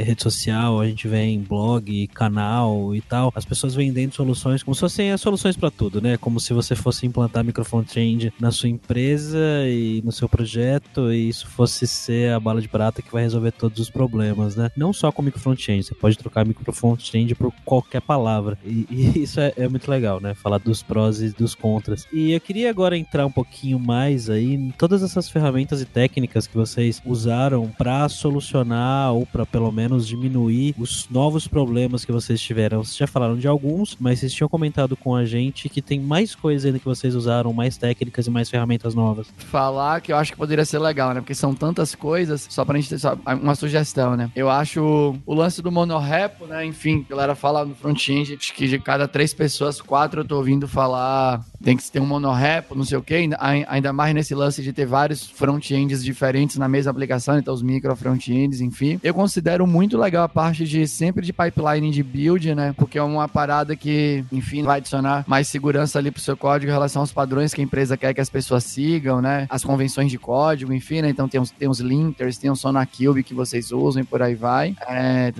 [0.05, 4.73] rede social, a gente vê em blog, canal e tal, as pessoas vendendo soluções como
[4.73, 6.15] se fossem as soluções para tudo, né?
[6.15, 11.27] Como se você fosse implantar microfone trend na sua empresa e no seu projeto e
[11.27, 14.71] isso fosse ser a bala de prata que vai resolver todos os problemas, né?
[14.77, 18.57] Não só com microfone change, você pode trocar microfone change por qualquer palavra.
[18.63, 20.33] E, e isso é, é muito legal, né?
[20.33, 22.07] Falar dos prós e dos contras.
[22.11, 26.47] E eu queria agora entrar um pouquinho mais aí em todas essas ferramentas e técnicas
[26.47, 32.39] que vocês usaram para solucionar ou para pelo menos diminuir os novos problemas que vocês
[32.41, 32.83] tiveram.
[32.83, 36.35] Vocês já falaram de alguns, mas vocês tinham comentado com a gente que tem mais
[36.35, 39.27] coisas ainda que vocês usaram, mais técnicas e mais ferramentas novas.
[39.37, 41.21] Falar que eu acho que poderia ser legal, né?
[41.21, 44.29] Porque são tantas coisas, só pra gente ter só uma sugestão, né?
[44.35, 46.65] Eu acho o lance do monorepo, né?
[46.65, 50.67] Enfim, a galera fala no front-end, que de cada três pessoas, quatro eu tô ouvindo
[50.75, 53.27] falar tem que ter um monorepo, não sei o que,
[53.67, 57.95] ainda mais nesse lance de ter vários front-ends diferentes na mesma aplicação, então os micro
[57.95, 58.99] front-ends, enfim.
[59.01, 62.75] Eu considero muito legal a parte de sempre de pipeline de build, né?
[62.77, 66.73] Porque é uma parada que, enfim, vai adicionar mais segurança ali pro seu código em
[66.73, 69.47] relação aos padrões que a empresa quer que as pessoas sigam, né?
[69.49, 71.09] As convenções de código, enfim, né?
[71.09, 74.35] Então tem os, tem os linkers, tem o SonarQube que vocês usam e por aí
[74.35, 74.75] vai.
[74.87, 75.33] É,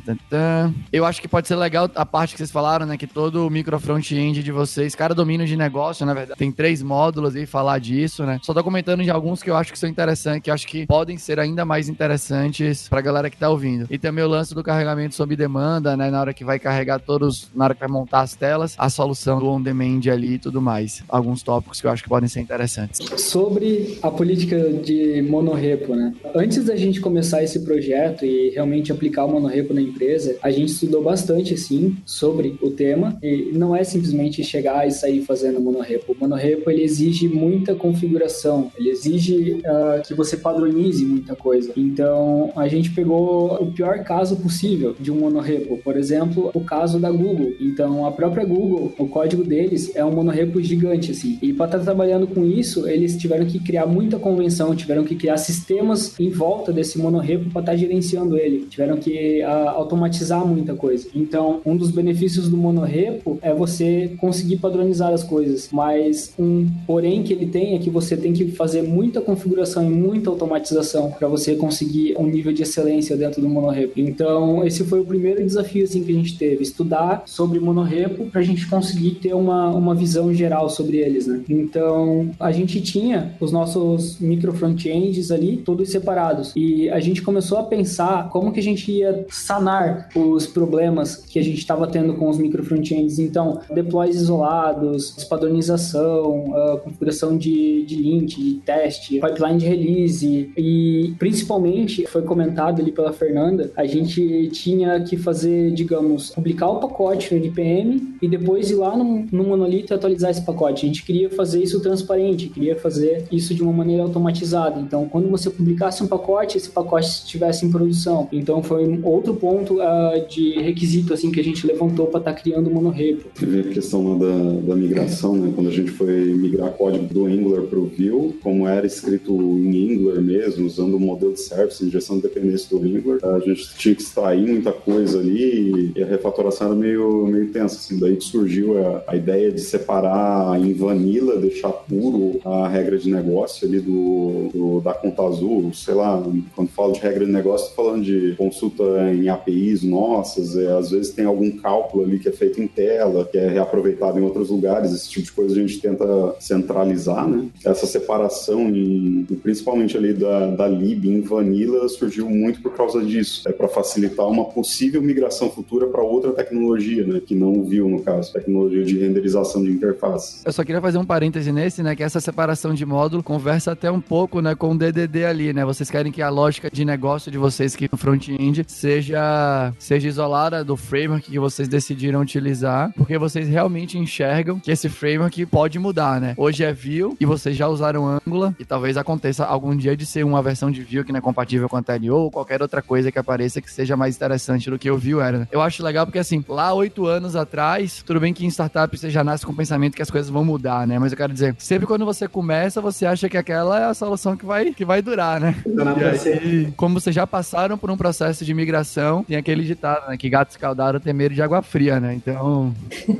[0.91, 2.97] Eu acho que pode ser legal a parte que vocês falaram, né?
[2.97, 6.81] Que todo o micro front-end de vocês, cada domínio de negócio, na verdade, tem três
[6.81, 8.39] módulos aí falar disso, né?
[8.43, 10.85] Só tô comentando de alguns que eu acho que são interessantes, que eu acho que
[10.85, 13.87] podem ser ainda mais interessantes pra galera que tá ouvindo.
[13.89, 16.09] E também o lance do carregamento sob demanda, né?
[16.09, 19.39] Na hora que vai carregar todos, na hora que vai montar as telas, a solução
[19.39, 21.03] do on-demand ali e tudo mais.
[21.07, 22.99] Alguns tópicos que eu acho que podem ser interessantes.
[23.21, 26.13] Sobre a política de monorepo, né?
[26.33, 30.71] Antes da gente começar esse projeto e realmente aplicar o monorepo na empresa, a gente
[30.71, 36.04] estudou bastante, assim, sobre o tema e não é simplesmente chegar e sair fazendo monorepo.
[36.07, 41.71] O monorepo ele exige muita configuração, ele exige uh, que você padronize muita coisa.
[41.75, 46.99] Então a gente pegou o pior caso possível de um monorepo, por exemplo, o caso
[46.99, 47.53] da Google.
[47.59, 51.37] Então a própria Google, o código deles é um monorepo gigante assim.
[51.41, 55.15] E para estar tá trabalhando com isso, eles tiveram que criar muita convenção, tiveram que
[55.15, 60.45] criar sistemas em volta desse monorepo para estar tá gerenciando ele, tiveram que uh, automatizar
[60.45, 61.07] muita coisa.
[61.13, 67.21] Então um dos benefícios do monorepo é você conseguir padronizar as coisas, mas um porém
[67.21, 71.27] que ele tem é que você tem que fazer muita configuração e muita automatização para
[71.27, 73.93] você conseguir um nível de excelência dentro do monorepo.
[73.99, 78.41] Então, esse foi o primeiro desafio assim que a gente teve, estudar sobre monorepo para
[78.41, 81.41] a gente conseguir ter uma, uma visão geral sobre eles, né?
[81.47, 87.59] Então, a gente tinha os nossos micro front-ends ali todos separados e a gente começou
[87.59, 92.15] a pensar como que a gente ia sanar os problemas que a gente estava tendo
[92.15, 93.19] com os micro front-ends.
[93.19, 102.05] Então, deploys isolados, padronização uh, configuração de, de de teste, pipeline de release e principalmente
[102.07, 107.39] foi comentado ali pela Fernanda, a gente tinha que fazer, digamos, publicar o pacote no
[107.39, 110.85] NPM e depois ir lá no, no monolito e atualizar esse pacote.
[110.85, 114.79] A gente queria fazer isso transparente, queria fazer isso de uma maneira automatizada.
[114.79, 118.27] Então, quando você publicasse um pacote, esse pacote estivesse em produção.
[118.31, 122.39] Então, foi outro ponto uh, de requisito assim que a gente levantou para estar tá
[122.39, 123.29] criando o monorepo.
[123.37, 125.51] Teve a questão da, da migração, né?
[125.55, 129.93] Quando a gente foi migrar código do Angular para o Vue, como era escrito em
[129.93, 133.95] Angular mesmo, usando o modelo de service, injeção de dependência do Angular, a gente tinha
[133.95, 137.75] que extrair muita coisa ali e a refatoração era meio, meio tensa.
[137.75, 137.99] Assim.
[137.99, 143.67] Daí surgiu a, a ideia de separar em vanilla, deixar puro a regra de negócio
[143.67, 145.73] ali do, do da conta azul.
[145.73, 146.21] Sei lá,
[146.55, 150.91] quando falo de regra de negócio, estou falando de consulta em APIs nossas, é, às
[150.91, 154.49] vezes tem algum cálculo ali que é feito em tela, que é reaproveitado em outros
[154.49, 157.47] lugares, esse tipo de coisa a gente tenta centralizar, né?
[157.63, 163.43] Essa separação, em, principalmente ali da, da lib em vanilla, surgiu muito por causa disso.
[163.47, 167.21] É para facilitar uma possível migração futura para outra tecnologia, né?
[167.25, 170.41] Que não viu, no caso, tecnologia de renderização de interface.
[170.45, 171.95] Eu só queria fazer um parêntese nesse, né?
[171.95, 174.55] Que essa separação de módulo conversa até um pouco, né?
[174.55, 175.65] Com o DDD ali, né?
[175.65, 180.63] Vocês querem que a lógica de negócio de vocês que no front-end seja, seja isolada
[180.63, 186.19] do framework que vocês decidiram utilizar, porque vocês realmente enxergam que esse framework pode mudar,
[186.19, 186.33] né?
[186.37, 190.23] Hoje é Vue e vocês já usaram Angular e talvez aconteça algum dia de ser
[190.23, 193.11] uma versão de Vue que não é compatível com a anterior ou qualquer outra coisa
[193.11, 195.39] que apareça que seja mais interessante do que o Vue era.
[195.39, 195.47] Né?
[195.51, 199.09] Eu acho legal porque assim, lá oito anos atrás, tudo bem que em startup você
[199.09, 200.99] já nasce com o pensamento que as coisas vão mudar, né?
[200.99, 204.35] Mas eu quero dizer, sempre quando você começa, você acha que aquela é a solução
[204.35, 205.55] que vai, que vai durar, né?
[205.65, 210.17] E aí, como vocês já passaram por um processo de migração, tem aquele ditado, né?
[210.17, 212.13] Que gato escaldado tem medo de água fria, né?
[212.13, 212.73] Então,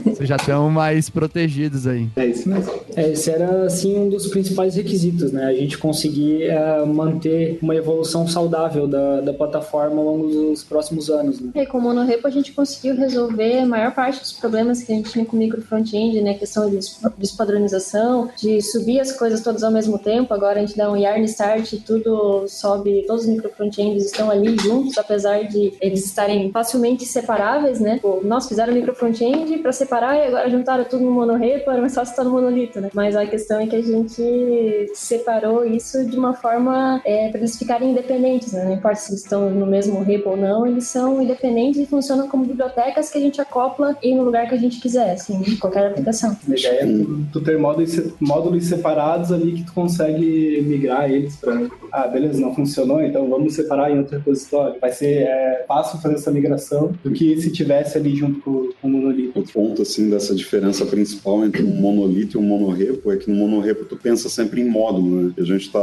[0.06, 2.10] vocês já estão mais protegidos aí.
[2.16, 2.72] É isso mesmo.
[2.96, 5.46] É, esse era, assim, um dos principais requisitos, né?
[5.46, 11.10] A gente conseguir é, manter uma evolução saudável da, da plataforma ao longo dos próximos
[11.10, 11.52] anos, né?
[11.54, 14.96] E com o Monorepo a gente conseguiu resolver a maior parte dos problemas que a
[14.96, 16.32] gente tinha com o micro front-end, né?
[16.32, 16.80] A questão de
[17.18, 20.34] despadronização, de subir as coisas todas ao mesmo tempo.
[20.34, 24.32] Agora a gente dá um yarn start e tudo sobe, todos os micro front-ends estão
[24.32, 28.00] ali juntos, apesar de eles estarem facilmente separáveis, né?
[28.02, 31.82] Pô, nós fizeram o micro front-end para separar e agora juntaram tudo no monorepo, era
[31.82, 32.90] mais fácil estar no monolito, né?
[32.94, 37.58] Mas a questão é que a gente separou isso de uma forma é, para eles
[37.58, 38.66] ficarem independentes, né?
[38.66, 42.28] Não importa se eles estão no mesmo repo ou não, eles são independentes e funcionam
[42.28, 45.88] como bibliotecas que a gente acopla e no lugar que a gente quiser, assim, qualquer
[45.88, 46.36] aplicação.
[46.48, 51.36] A ideia é tu, tu ter módulos, módulos separados ali que tu consegue migrar eles
[51.36, 54.80] para ah, beleza, não funcionou, então vamos separar em outro repositório.
[54.80, 58.88] Vai ser é, fácil fazer essa migração do que se tivesse ali junto com, com
[58.88, 59.40] o monolito.
[59.40, 63.36] O ponto, assim, dessa diferença principal entre um monolito e um monorepo é que no
[63.36, 65.34] monorepo tu pensa sempre em módulo, né?
[65.38, 65.80] E a gente está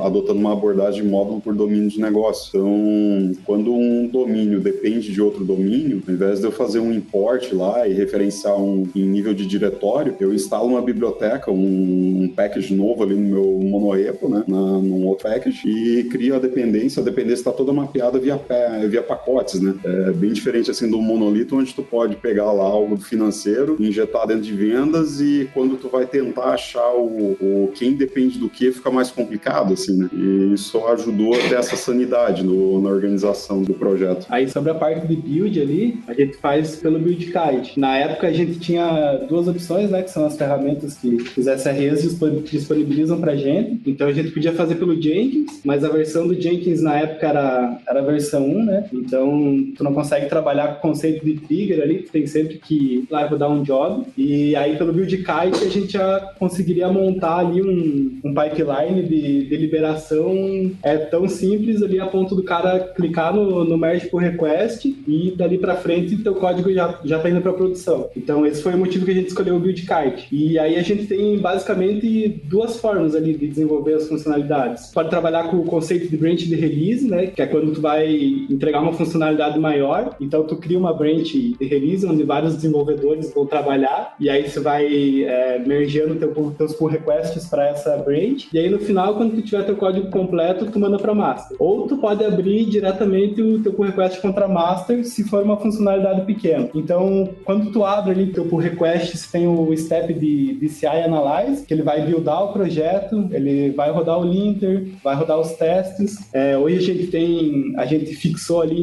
[0.00, 2.48] adotando uma abordagem módulo por domínio de negócio.
[2.48, 7.52] Então, quando um domínio depende de outro domínio, ao invés de eu fazer um import
[7.52, 12.74] lá e referenciar um em nível de diretório, eu instalo uma biblioteca, um, um package
[12.74, 14.44] novo ali no meu monorepo, né?
[14.46, 17.00] Na, num outro package e cria a dependência.
[17.00, 18.40] A dependência está toda mapeada via,
[18.88, 19.74] via pacotes, né?
[19.84, 24.42] É bem diferente assim do monolito, onde tu pode pegar lá algo financeiro, injetar dentro
[24.42, 28.90] de vendas e quando tu vai tentar achar o, o quem depende do que, fica
[28.90, 30.08] mais complicado, assim, né?
[30.12, 34.26] E isso ajudou a ter essa sanidade no, na organização do projeto.
[34.28, 37.78] Aí sobre a parte de build ali, a gente faz pelo build kite.
[37.78, 40.02] Na época a gente tinha duas opções, né?
[40.02, 43.80] Que são as ferramentas que os SREs disponibilizam pra gente.
[43.86, 47.78] Então a gente podia fazer pelo Jenkins mas a versão do Jenkins na época era,
[47.86, 48.88] era a versão 1, né?
[48.92, 53.06] Então, tu não consegue trabalhar com o conceito de trigger ali, tu tem sempre que
[53.10, 54.04] lá dar um job.
[54.16, 59.46] E aí, pelo build kite, a gente já conseguiria montar ali um, um pipeline de,
[59.46, 64.20] de liberação é tão simples ali a ponto do cara clicar no, no merge pull
[64.20, 68.08] request e dali para frente teu código já, já tá indo para produção.
[68.16, 70.28] Então, esse foi o motivo que a gente escolheu o build kite.
[70.32, 74.90] E aí a gente tem basicamente duas formas ali de desenvolver as funcionalidades.
[74.92, 77.26] Pode trabalhar com o conceito de branch de release, né?
[77.26, 78.10] Que é quando tu vai
[78.50, 80.16] entregar uma funcionalidade maior.
[80.20, 84.60] Então tu cria uma branch de release onde vários desenvolvedores vão trabalhar e aí você
[84.60, 84.86] vai
[85.24, 88.48] é, mergeando teu, teus pull requests para essa branch.
[88.52, 91.56] E aí no final, quando tu tiver teu código completo, tu manda para master.
[91.58, 96.22] Ou tu pode abrir diretamente o teu pull request contra master se for uma funcionalidade
[96.22, 96.68] pequena.
[96.74, 100.86] Então, quando tu abre ali teu pull request, você tem o step de, de CI
[100.86, 105.52] Analyze, que ele vai buildar o projeto, ele vai rodar o linter, vai rodar os
[105.52, 106.28] testes.
[106.32, 108.80] É, hoje a gente tem, a gente fixou ali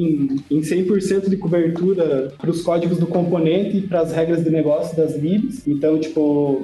[0.50, 4.50] em, em 100% de cobertura para os códigos do componente e para as regras de
[4.50, 5.68] negócio das libs.
[5.68, 6.17] Então, tipo,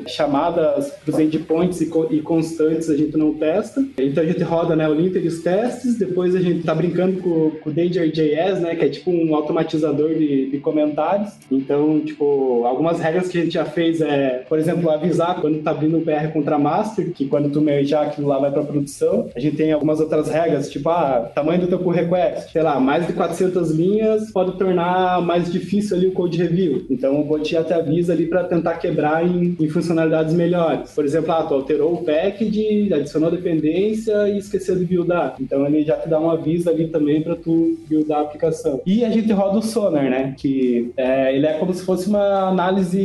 [0.08, 3.84] chamadas para os endpoints e, e, constantes a gente não testa.
[3.98, 7.22] Então a gente roda né, o linter e os testes, depois a gente tá brincando
[7.22, 11.32] com, com o Danger.js, né, que é tipo um automatizador de, de comentários.
[11.52, 15.72] Então, tipo, algumas regras que a gente já fez é, por exemplo, avisar quando tá
[15.72, 19.30] abrindo o PR contra master, que quando tu mergear aquilo lá vai para produção.
[19.36, 22.80] A gente tem algumas outras regras, tipo, ah, tamanho do teu pull request, sei lá,
[22.80, 26.86] mais de 400 linhas pode tornar mais difícil ali o code review.
[26.90, 30.92] Então o bot já te avisa ali para tentar quebrar em, em, funcionalidades melhores.
[30.92, 35.36] Por exemplo, ah, tu alterou o package, adicionou dependência e esqueceu de buildar.
[35.40, 38.82] Então ele já te dá um aviso ali também para tu buildar a aplicação.
[38.86, 40.36] E a gente roda o Sonar, né?
[40.38, 43.00] Que é, ele é como se fosse uma análise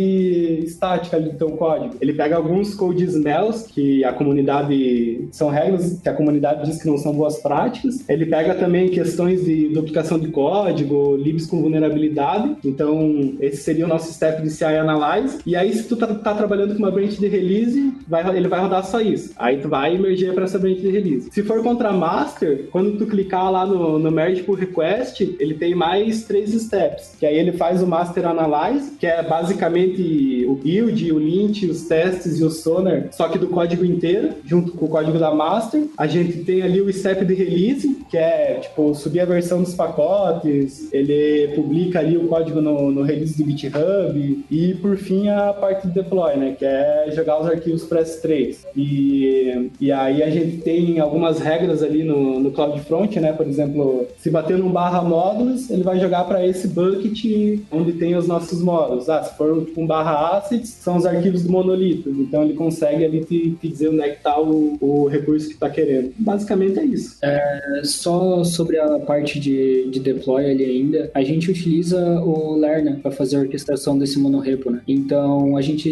[0.65, 1.95] estática do teu código.
[2.01, 6.89] Ele pega alguns code smells que a comunidade são regras que a comunidade diz que
[6.89, 8.09] não são boas práticas.
[8.09, 12.57] Ele pega também questões de duplicação de código, libs com vulnerabilidade.
[12.65, 15.39] Então, esse seria o nosso step de CI Analyze.
[15.47, 18.61] E aí, se tu tá, tá trabalhando com uma branch de release, vai, ele vai
[18.61, 19.33] rodar só isso.
[19.37, 21.31] Aí tu vai emergir para essa branch de release.
[21.31, 25.75] Se for contra master, quando tu clicar lá no, no merge por request, ele tem
[25.75, 27.17] mais três steps.
[27.19, 31.83] Que aí ele faz o master analyze, que é basicamente o build, o lint, os
[31.83, 35.85] testes e o sonar, só que do código inteiro, junto com o código da master.
[35.97, 39.75] A gente tem ali o step de release, que é tipo subir a versão dos
[39.75, 45.53] pacotes, ele publica ali o código no, no release do GitHub e por fim a
[45.53, 48.57] parte de deploy, né, que é jogar os arquivos para S3.
[48.77, 54.07] E, e aí a gente tem algumas regras ali no, no CloudFront, né, por exemplo,
[54.19, 57.25] se bater num barra módulos, ele vai jogar para esse bucket
[57.71, 59.09] onde tem os nossos módulos.
[59.09, 62.11] Ah, se for um barra assets, são os arquivos do monolito.
[62.11, 65.55] Então ele consegue ali te, te dizer onde é que está o, o recurso que
[65.55, 66.13] está querendo.
[66.19, 67.17] Basicamente é isso.
[67.23, 72.99] É, só sobre a parte de, de deploy ali ainda, a gente utiliza o Lerna
[73.03, 74.81] para fazer a orquestração desse monorepo, né?
[74.87, 75.89] Então a gente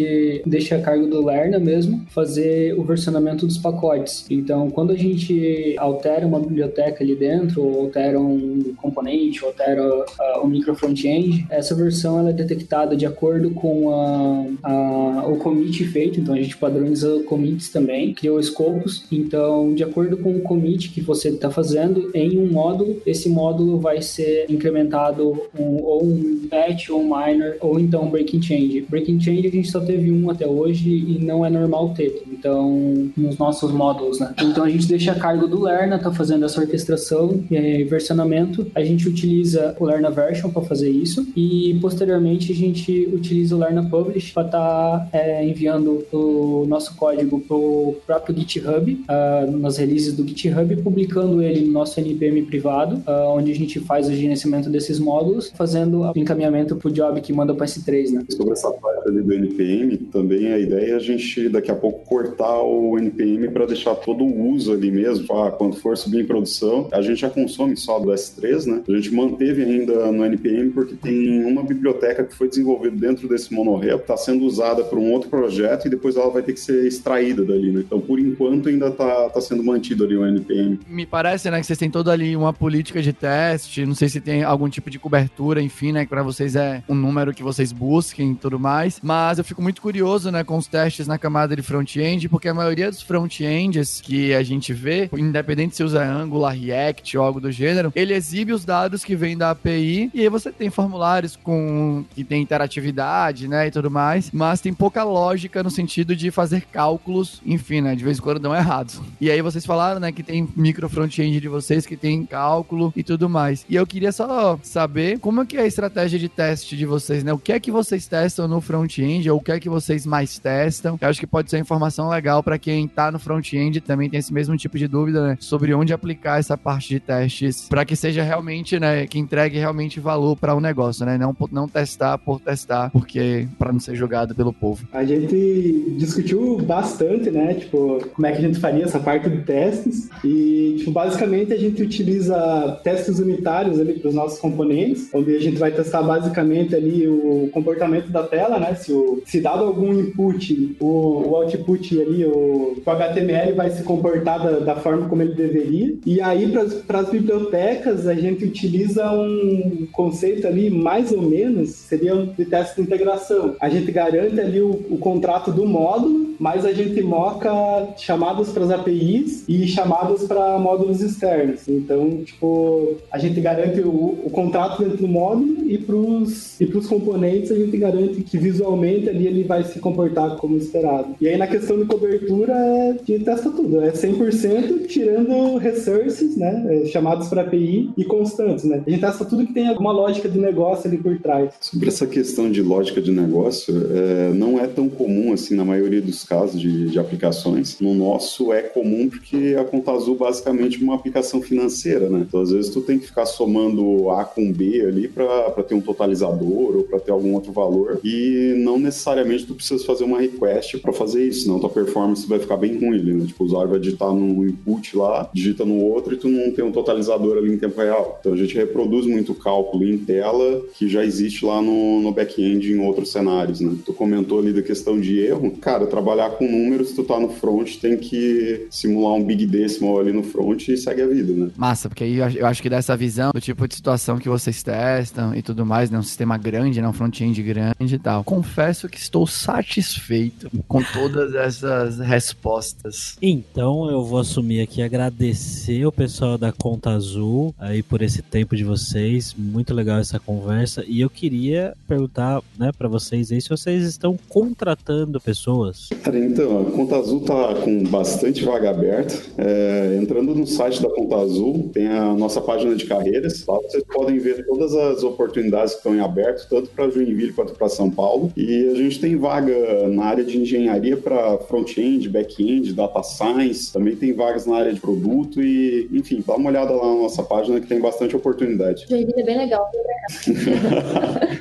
[0.47, 4.27] deixa a cargo do Lerna mesmo fazer o versionamento dos pacotes.
[4.31, 9.83] Então quando a gente altera uma biblioteca ali dentro, ou altera um componente, ou altera
[9.83, 15.37] uh, um micro front-end, essa versão ela é detectada de acordo com a, a, o
[15.37, 16.21] commit feito.
[16.21, 19.05] Então a gente padroniza commits também, criou escopos.
[19.11, 23.79] Então de acordo com o commit que você está fazendo em um módulo, esse módulo
[23.79, 28.81] vai ser incrementado um, ou um patch ou um minor ou então um breaking change.
[28.89, 32.23] Breaking change a gente só teve um até hoje e não é normal ter.
[32.31, 34.35] Então, nos nossos módulos, né?
[34.43, 38.67] Então a gente deixa a cargo do Lerna, tá fazendo essa orquestração e versionamento.
[38.75, 43.59] A gente utiliza o Lerna Version para fazer isso e posteriormente a gente utiliza o
[43.59, 49.77] Lerna Publish para estar tá, é, enviando o nosso código pro próprio GitHub, uh, nas
[49.77, 54.13] releases do GitHub, publicando ele no nosso NPM privado, uh, onde a gente faz o
[54.13, 58.25] gerenciamento desses módulos, fazendo o encaminhamento pro job que manda para S3, né?
[58.29, 62.07] Sobre essa parte ali do NPM, também a ideia é a gente daqui a pouco
[62.07, 65.27] cortar o NPM para deixar todo o uso ali mesmo.
[65.33, 68.83] Ah, quando for subir em produção, a gente já consome só do S3, né?
[68.89, 73.53] A gente manteve ainda no NPM porque tem uma biblioteca que foi desenvolvida dentro desse
[73.53, 76.87] monorepo, está sendo usada para um outro projeto e depois ela vai ter que ser
[76.87, 77.81] extraída dali, né?
[77.81, 80.79] Então, por enquanto, ainda está tá sendo mantido ali o NPM.
[80.89, 84.21] Me parece, né, que vocês têm toda ali uma política de teste, não sei se
[84.21, 87.73] tem algum tipo de cobertura, enfim, né, que para vocês é um número que vocês
[87.73, 91.55] busquem e tudo mais, mas eu fico muito curioso, né, com os testes na camada
[91.55, 96.55] de front-end, porque a maioria dos front-ends que a gente vê, independente se usa Angular,
[96.55, 100.29] React ou algo do gênero, ele exibe os dados que vêm da API e aí
[100.29, 105.63] você tem formulários com que tem interatividade, né, e tudo mais, mas tem pouca lógica
[105.63, 109.01] no sentido de fazer cálculos, enfim, né, de vez em quando dão errados.
[109.21, 113.03] E aí vocês falaram, né, que tem micro front-end de vocês que tem cálculo e
[113.03, 113.65] tudo mais.
[113.69, 117.23] E eu queria só saber como é que é a estratégia de teste de vocês,
[117.25, 117.33] né?
[117.33, 120.39] O que é que vocês testam no front-end ou o que é que vocês mais
[120.39, 120.99] testam?
[121.01, 124.33] Eu acho que pode ser informação legal para quem tá no front-end também tem esse
[124.33, 125.37] mesmo tipo de dúvida, né?
[125.41, 130.01] Sobre onde aplicar essa parte de testes para que seja realmente, né, que entregue realmente
[130.01, 131.17] valor para o um negócio, né?
[131.17, 134.87] Não não testar por testar, porque para não ser jogado pelo povo.
[134.93, 139.43] A gente discutiu bastante, né, tipo, como é que a gente faria essa parte de
[139.43, 145.37] testes e tipo, basicamente a gente utiliza testes unitários ali para os nossos componentes, onde
[145.37, 148.75] a gente vai testar basicamente ali o comportamento da tela, né?
[148.75, 153.83] Se, o, se dado algum input, o, o output ali o, o HTML vai se
[153.83, 155.95] comportar da, da forma como ele deveria.
[156.05, 156.53] E aí,
[156.87, 162.45] para as bibliotecas, a gente utiliza um conceito ali, mais ou menos, seria um de
[162.45, 163.57] teste de integração.
[163.61, 167.51] A gente garante ali o, o contrato do módulo, mas a gente moca
[167.97, 171.67] chamadas para as APIs e chamadas para módulos externos.
[171.69, 176.67] Então, tipo, a gente garante o, o contrato dentro do módulo e para os e
[176.87, 181.15] componentes a gente garante que visualmente ali ele vai se comportar como esperado.
[181.21, 183.81] E aí na questão de cobertura, é, gente testa tudo.
[183.81, 186.83] É 100% tirando resources, né?
[186.83, 188.83] É, chamados para API e constantes, né?
[188.87, 191.55] A gente testa tudo que tem alguma lógica de negócio ali por trás.
[191.61, 196.01] Sobre essa questão de lógica de negócio, é, não é tão comum assim na maioria
[196.01, 197.79] dos casos de, de aplicações.
[197.81, 202.25] No nosso é comum porque a Conta Azul basicamente é uma aplicação financeira, né?
[202.27, 205.81] Então às vezes tu tem que ficar somando A com B ali para ter um
[205.81, 210.79] totalizador ou para ter algum outro valor e não necessariamente tu precisa fazer uma request
[210.79, 213.27] para fazer isso, senão tua performance vai ficar bem ruim, né?
[213.27, 216.65] Tipo, o usuário vai digitar num input lá, digita no outro e tu não tem
[216.65, 218.19] um totalizador ali em tempo real.
[218.21, 222.73] Então a gente reproduz muito cálculo em tela que já existe lá no, no back-end
[222.73, 223.77] em outros cenários, né?
[223.85, 225.51] Tu comentou ali da questão de erro.
[225.61, 230.13] Cara, trabalhar com números, tu tá no front, tem que simular um big decimal ali
[230.13, 231.51] no front e segue a vida, né?
[231.57, 235.35] Massa, porque aí eu acho que dessa visão do tipo de situação que vocês testam
[235.35, 235.99] e tudo mais, né?
[235.99, 236.89] Um sistema grande, né?
[236.89, 238.25] Um front-end grande e tal.
[238.25, 243.17] Confesso que estou satisfeito com todas essas respostas.
[243.21, 248.57] Então eu vou assumir aqui agradecer o pessoal da Conta Azul aí por esse tempo
[248.57, 249.35] de vocês.
[249.37, 250.85] Muito legal essa conversa.
[250.87, 255.89] E eu queria perguntar, né, para vocês aí se vocês estão contratando pessoas.
[256.03, 259.15] Cara, então, a Conta Azul tá com bastante vaga aberta.
[259.39, 263.45] É, entrando no site da Conta Azul, tem a nossa página de carreiras.
[263.47, 267.55] Lá vocês podem ver todas as oportunidades que estão em aberto, tanto para Joinville quanto
[267.55, 268.33] para São Paulo.
[268.37, 273.73] E a gente tem vaga na área de engenharia para front-end, back-end, data science.
[273.73, 277.23] Também tem vagas na área de produto e, enfim, dá uma olhada lá na nossa
[277.23, 278.87] página que tem bastante oportunidade.
[278.89, 279.71] Joinville é bem legal.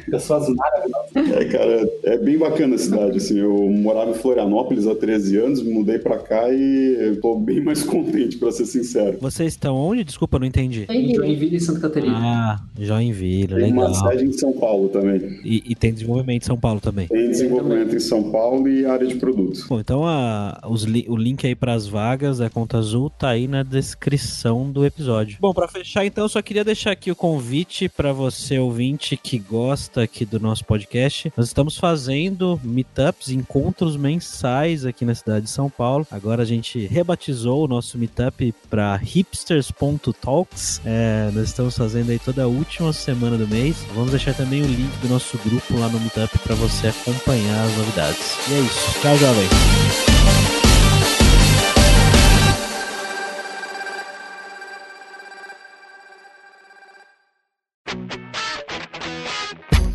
[0.09, 1.04] Pessoas maravilhosas.
[1.15, 3.39] É, cara, é bem bacana a cidade, assim.
[3.39, 8.37] Eu morava em Florianópolis há 13 anos, mudei para cá e tô bem mais contente,
[8.37, 9.17] para ser sincero.
[9.21, 10.03] Vocês estão onde?
[10.03, 10.85] Desculpa, não entendi.
[11.15, 12.15] Joinville e Santa Catarina.
[12.17, 13.87] Ah, Joinville, Tem legal.
[13.87, 15.39] uma sede em São Paulo também.
[15.43, 17.07] E, e tem desenvolvimento em São Paulo também.
[17.07, 19.65] Tem desenvolvimento em São Paulo e área de produto.
[19.69, 23.29] Bom, então a, os li- o link aí para as vagas da Conta Azul tá
[23.29, 25.37] aí na descrição do episódio.
[25.39, 29.37] Bom, para fechar então, eu só queria deixar aqui o convite para você ouvinte que
[29.39, 31.04] gosta aqui do nosso podcast.
[31.35, 36.07] Nós estamos fazendo meetups, encontros mensais aqui na cidade de São Paulo.
[36.09, 40.81] Agora a gente rebatizou o nosso meetup para hipsters.talks.
[40.85, 43.77] É, nós estamos fazendo aí toda a última semana do mês.
[43.93, 47.77] Vamos deixar também o link do nosso grupo lá no meetup para você acompanhar as
[47.77, 48.37] novidades.
[48.49, 49.01] E é isso.
[49.01, 50.54] Tchau, jovem.